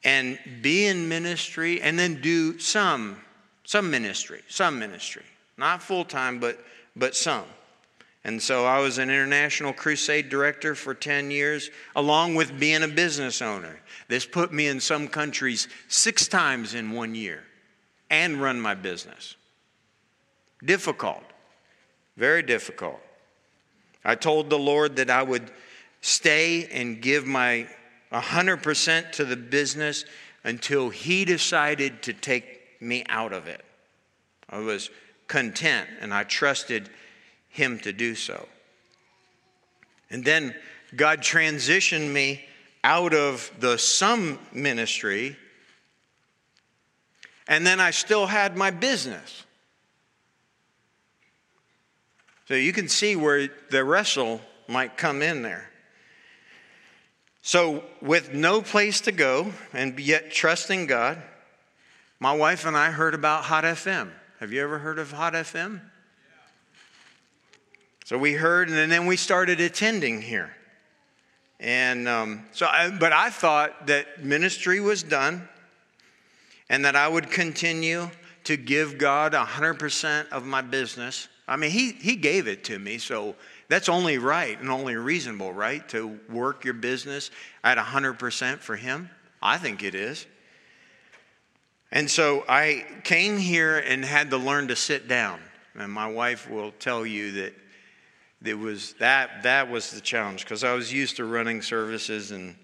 [0.06, 3.18] and be in ministry and then do some
[3.66, 5.24] some ministry, some ministry.
[5.58, 6.64] Not full time, but
[6.96, 7.46] but some.
[8.26, 12.88] And so I was an international crusade director for 10 years, along with being a
[12.88, 13.80] business owner.
[14.08, 17.44] This put me in some countries six times in one year
[18.10, 19.36] and run my business.
[20.64, 21.22] Difficult,
[22.18, 23.00] very difficult.
[24.04, 25.52] I told the Lord that I would
[26.02, 27.68] stay and give my
[28.12, 30.04] 100% to the business
[30.44, 33.64] until He decided to take me out of it.
[34.50, 34.90] I was
[35.28, 36.90] content and I trusted
[37.56, 38.48] him to do so.
[40.10, 40.54] And then
[40.96, 42.44] God transitioned me
[42.84, 45.36] out of the some ministry,
[47.48, 49.44] and then I still had my business.
[52.48, 55.70] So you can see where the wrestle might come in there.
[57.42, 61.22] So, with no place to go and yet trusting God,
[62.20, 64.10] my wife and I heard about Hot FM.
[64.40, 65.82] Have you ever heard of Hot FM?
[68.06, 70.56] So we heard, and then we started attending here.
[71.60, 75.50] And um, so, I, but I thought that ministry was done
[76.70, 78.12] and that I would continue
[78.44, 81.28] to give God 100% of my business.
[81.48, 83.34] I mean, he, he gave it to me, so
[83.70, 85.90] that's only right and only reasonable, right?
[85.90, 87.32] To work your business
[87.64, 89.10] at 100% for Him.
[89.42, 90.28] I think it is.
[91.92, 95.40] And so I came here and had to learn to sit down.
[95.74, 97.54] And my wife will tell you that
[98.48, 102.56] it was that that was the challenge because I was used to running services and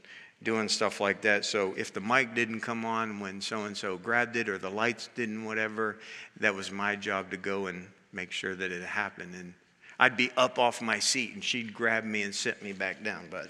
[0.43, 1.45] doing stuff like that.
[1.45, 4.69] So if the mic didn't come on when so and so grabbed it or the
[4.69, 5.99] lights didn't, whatever,
[6.39, 9.35] that was my job to go and make sure that it happened.
[9.35, 9.53] And
[9.99, 13.27] I'd be up off my seat and she'd grab me and sit me back down.
[13.29, 13.49] But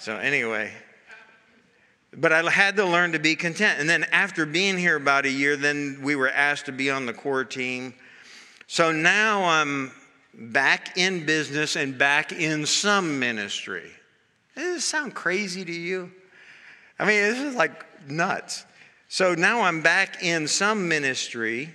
[0.00, 0.72] so anyway,
[2.16, 3.78] but I had to learn to be content.
[3.78, 7.06] And then after being here about a year, then we were asked to be on
[7.06, 7.94] the core team.
[8.66, 9.92] So now I'm
[10.38, 13.90] back in business and back in some ministry.
[14.54, 16.10] Does this sound crazy to you?
[16.98, 18.64] I mean, this is like nuts.
[19.08, 21.70] So now I'm back in some ministry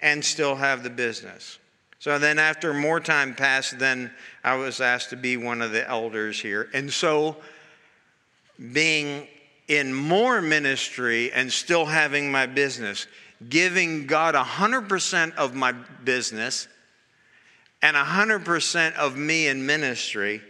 [0.00, 1.58] and still have the business.
[1.98, 4.12] So then, after more time passed, then
[4.44, 6.68] I was asked to be one of the elders here.
[6.74, 7.36] And so,
[8.72, 9.26] being
[9.66, 13.06] in more ministry and still having my business,
[13.48, 16.68] giving God 100% of my business
[17.86, 20.42] and 100% of me in ministry,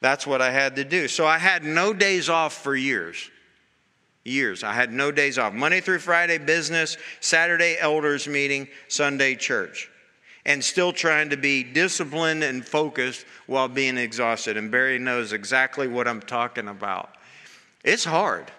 [0.00, 1.08] that's what I had to do.
[1.08, 3.28] So I had no days off for years.
[4.22, 4.62] Years.
[4.62, 5.52] I had no days off.
[5.52, 9.90] Monday through Friday, business, Saturday, elders meeting, Sunday, church.
[10.46, 14.56] And still trying to be disciplined and focused while being exhausted.
[14.56, 17.16] And Barry knows exactly what I'm talking about.
[17.82, 18.52] It's hard.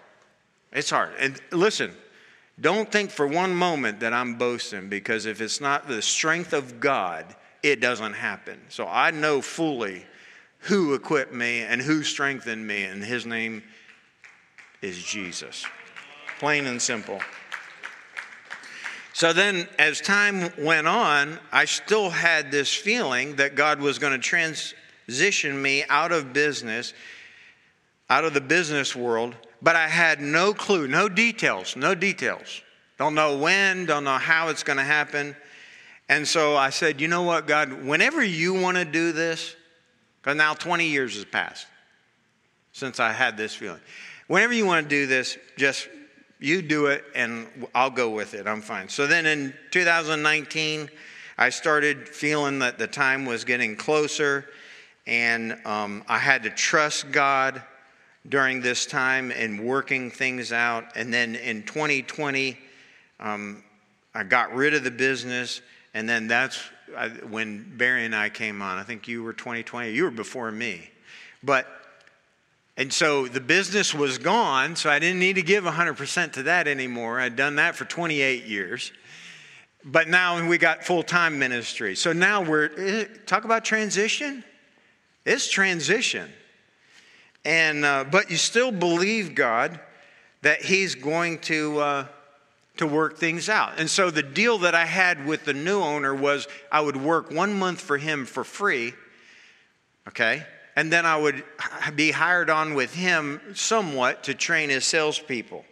[0.70, 1.14] It's hard.
[1.18, 1.92] And listen,
[2.60, 6.78] don't think for one moment that I'm boasting because if it's not the strength of
[6.78, 7.24] God,
[7.62, 8.60] it doesn't happen.
[8.68, 10.04] So I know fully
[10.60, 13.62] who equipped me and who strengthened me, and his name
[14.80, 15.64] is Jesus.
[16.38, 17.20] Plain and simple.
[19.12, 24.12] So then, as time went on, I still had this feeling that God was going
[24.12, 26.94] to transition me out of business,
[28.08, 32.62] out of the business world, but I had no clue, no details, no details.
[32.98, 35.36] Don't know when, don't know how it's going to happen.
[36.08, 39.56] And so I said, you know what, God, whenever you want to do this,
[40.20, 41.66] because now 20 years has passed
[42.72, 43.80] since I had this feeling.
[44.28, 45.88] Whenever you want to do this, just
[46.38, 48.46] you do it and I'll go with it.
[48.46, 48.88] I'm fine.
[48.88, 50.90] So then in 2019,
[51.38, 54.48] I started feeling that the time was getting closer
[55.06, 57.62] and um, I had to trust God
[58.28, 60.84] during this time and working things out.
[60.94, 62.56] And then in 2020,
[63.18, 63.64] um,
[64.14, 65.60] I got rid of the business
[65.94, 66.58] and then that's
[67.28, 68.78] when Barry and I came on.
[68.78, 69.90] I think you were 2020.
[69.90, 70.90] You were before me.
[71.42, 71.66] But,
[72.76, 76.68] and so the business was gone, so I didn't need to give 100% to that
[76.68, 77.20] anymore.
[77.20, 78.92] I'd done that for 28 years.
[79.84, 81.96] But now we got full time ministry.
[81.96, 84.44] So now we're, eh, talk about transition.
[85.26, 86.30] It's transition.
[87.44, 89.80] And, uh, but you still believe God
[90.42, 91.78] that He's going to.
[91.80, 92.06] Uh,
[92.78, 93.78] to work things out.
[93.78, 97.30] And so the deal that I had with the new owner was I would work
[97.30, 98.94] one month for him for free,
[100.08, 100.46] okay?
[100.74, 101.44] And then I would
[101.94, 105.64] be hired on with him somewhat to train his salespeople.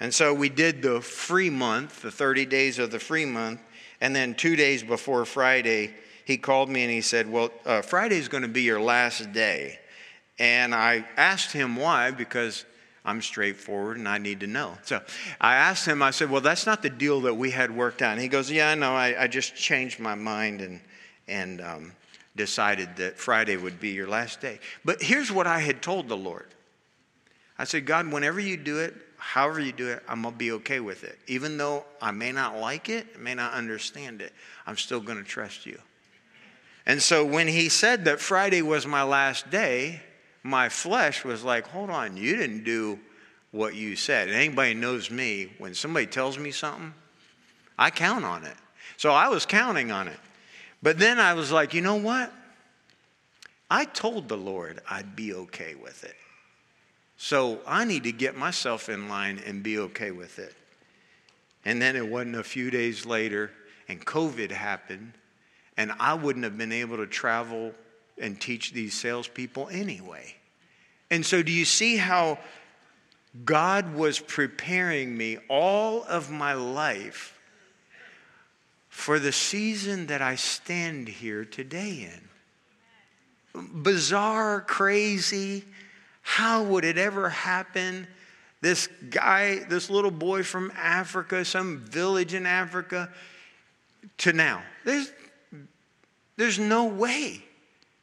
[0.00, 3.60] And so we did the free month, the 30 days of the free month.
[4.00, 5.94] And then two days before Friday,
[6.24, 9.78] he called me and he said, Well, uh, Friday's going to be your last day.
[10.38, 12.64] And I asked him why, because
[13.04, 14.78] I'm straightforward and I need to know.
[14.84, 15.00] So
[15.40, 18.12] I asked him, I said, Well, that's not the deal that we had worked out.
[18.12, 18.94] And he goes, Yeah, know.
[18.94, 20.80] I, I just changed my mind and,
[21.26, 21.92] and um,
[22.36, 24.60] decided that Friday would be your last day.
[24.84, 26.46] But here's what I had told the Lord
[27.58, 30.52] I said, God, whenever you do it, however you do it, I'm going to be
[30.52, 31.18] okay with it.
[31.26, 34.32] Even though I may not like it, may not understand it,
[34.66, 35.78] I'm still going to trust you.
[36.86, 40.00] And so when he said that Friday was my last day,
[40.42, 42.98] my flesh was like, hold on, you didn't do
[43.52, 44.28] what you said.
[44.28, 46.94] And anybody knows me, when somebody tells me something,
[47.78, 48.56] I count on it.
[48.96, 50.18] So I was counting on it.
[50.82, 52.32] But then I was like, you know what?
[53.70, 56.16] I told the Lord I'd be okay with it.
[57.16, 60.54] So I need to get myself in line and be okay with it.
[61.64, 63.52] And then it wasn't a few days later,
[63.88, 65.12] and COVID happened,
[65.76, 67.72] and I wouldn't have been able to travel
[68.22, 70.34] and teach these salespeople anyway.
[71.10, 72.38] And so, do you see how
[73.44, 77.38] God was preparing me all of my life
[78.88, 82.08] for the season that I stand here today
[83.54, 83.82] in?
[83.82, 85.64] Bizarre, crazy.
[86.22, 88.06] How would it ever happen?
[88.62, 93.10] This guy, this little boy from Africa, some village in Africa,
[94.18, 94.62] to now.
[94.84, 95.12] There's,
[96.36, 97.42] there's no way.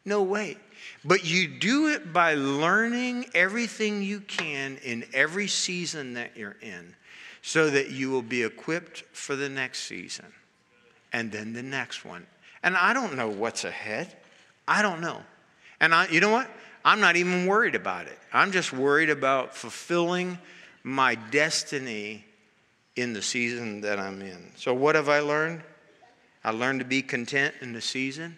[0.06, 0.58] No way.
[1.04, 6.96] But you do it by learning everything you can in every season that you're in
[7.42, 10.26] so that you will be equipped for the next season
[11.14, 12.26] and then the next one.
[12.64, 14.16] And I don't know what's ahead.
[14.68, 15.22] I don't know.
[15.80, 16.50] And I, you know what?
[16.84, 18.18] I'm not even worried about it.
[18.34, 20.38] I'm just worried about fulfilling
[20.84, 22.26] my destiny
[22.96, 24.52] in the season that I'm in.
[24.56, 25.62] So, what have I learned?
[26.44, 28.38] I learned to be content in the season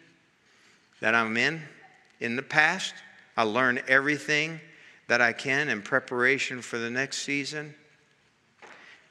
[1.02, 1.62] that I'm in.
[2.20, 2.94] In the past,
[3.36, 4.62] I learn everything
[5.08, 7.76] that I can in preparation for the next season.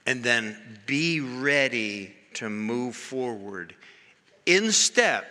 [0.07, 3.74] And then be ready to move forward
[4.47, 5.26] in step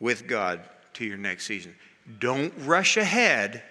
[0.00, 0.60] with God
[0.94, 1.74] to your next season.
[2.18, 3.62] Don't rush ahead.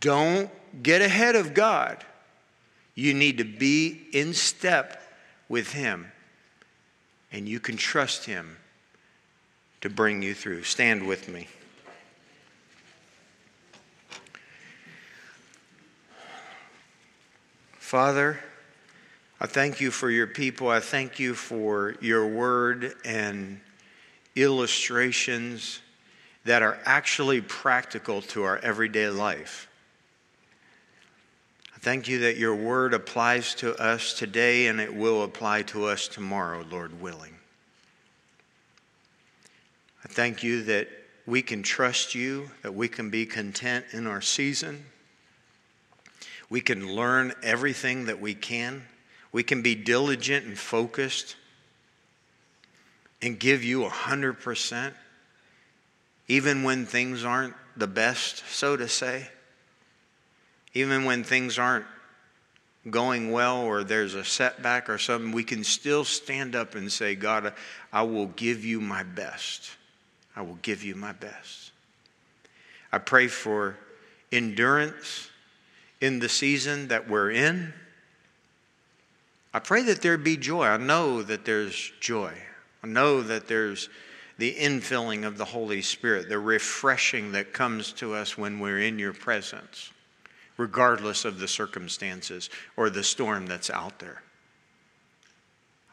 [0.00, 0.50] Don't
[0.82, 2.04] get ahead of God.
[2.94, 5.02] You need to be in step
[5.48, 6.10] with Him,
[7.36, 8.56] and you can trust Him
[9.82, 10.62] to bring you through.
[10.62, 11.46] Stand with me.
[17.78, 18.40] Father,
[19.38, 20.70] I thank you for your people.
[20.70, 23.60] I thank you for your word and
[24.34, 25.80] illustrations
[26.46, 29.68] that are actually practical to our everyday life.
[31.86, 36.08] Thank you that your word applies to us today and it will apply to us
[36.08, 37.36] tomorrow, Lord willing.
[40.04, 40.88] I thank you that
[41.26, 44.84] we can trust you, that we can be content in our season.
[46.50, 48.82] We can learn everything that we can.
[49.30, 51.36] We can be diligent and focused
[53.22, 54.92] and give you 100%,
[56.26, 59.28] even when things aren't the best, so to say.
[60.76, 61.86] Even when things aren't
[62.90, 67.14] going well or there's a setback or something, we can still stand up and say,
[67.14, 67.54] God,
[67.90, 69.70] I will give you my best.
[70.36, 71.72] I will give you my best.
[72.92, 73.78] I pray for
[74.30, 75.30] endurance
[76.02, 77.72] in the season that we're in.
[79.54, 80.66] I pray that there be joy.
[80.66, 82.34] I know that there's joy.
[82.84, 83.88] I know that there's
[84.36, 88.98] the infilling of the Holy Spirit, the refreshing that comes to us when we're in
[88.98, 89.90] your presence,
[90.56, 94.22] regardless of the circumstances or the storm that's out there.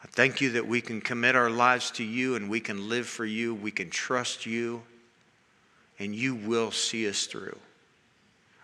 [0.02, 3.06] I thank you that we can commit our lives to you and we can live
[3.06, 4.82] for you, we can trust you,
[5.98, 7.58] and you will see us through.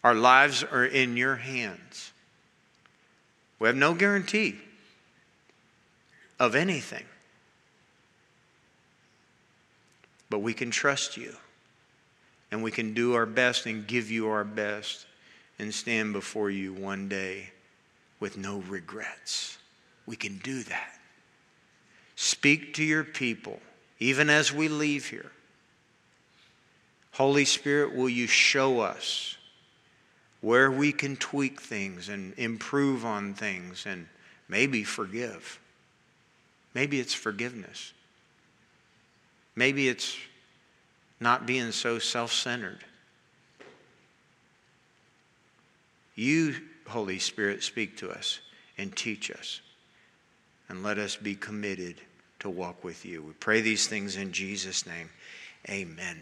[0.02, 2.12] Our lives are in your hands.
[3.58, 4.56] We have no guarantee
[6.38, 7.04] of anything.
[10.30, 11.34] But we can trust you.
[12.50, 15.06] And we can do our best and give you our best
[15.60, 17.50] and stand before you one day
[18.18, 19.58] with no regrets.
[20.06, 20.98] We can do that.
[22.16, 23.60] Speak to your people,
[23.98, 25.30] even as we leave here.
[27.12, 29.36] Holy Spirit, will you show us
[30.40, 34.06] where we can tweak things and improve on things and
[34.48, 35.60] maybe forgive?
[36.72, 37.92] Maybe it's forgiveness.
[39.54, 40.16] Maybe it's
[41.18, 42.84] not being so self centered.
[46.14, 46.56] You,
[46.88, 48.40] Holy Spirit, speak to us
[48.76, 49.60] and teach us.
[50.68, 52.00] And let us be committed
[52.40, 53.22] to walk with you.
[53.22, 55.10] We pray these things in Jesus' name.
[55.68, 56.20] Amen.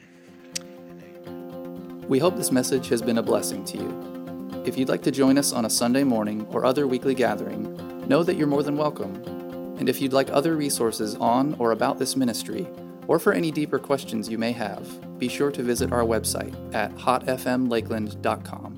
[2.09, 4.63] We hope this message has been a blessing to you.
[4.65, 8.23] If you'd like to join us on a Sunday morning or other weekly gathering, know
[8.23, 9.15] that you're more than welcome.
[9.79, 12.67] And if you'd like other resources on or about this ministry,
[13.07, 16.95] or for any deeper questions you may have, be sure to visit our website at
[16.97, 18.78] hotfmlakeland.com.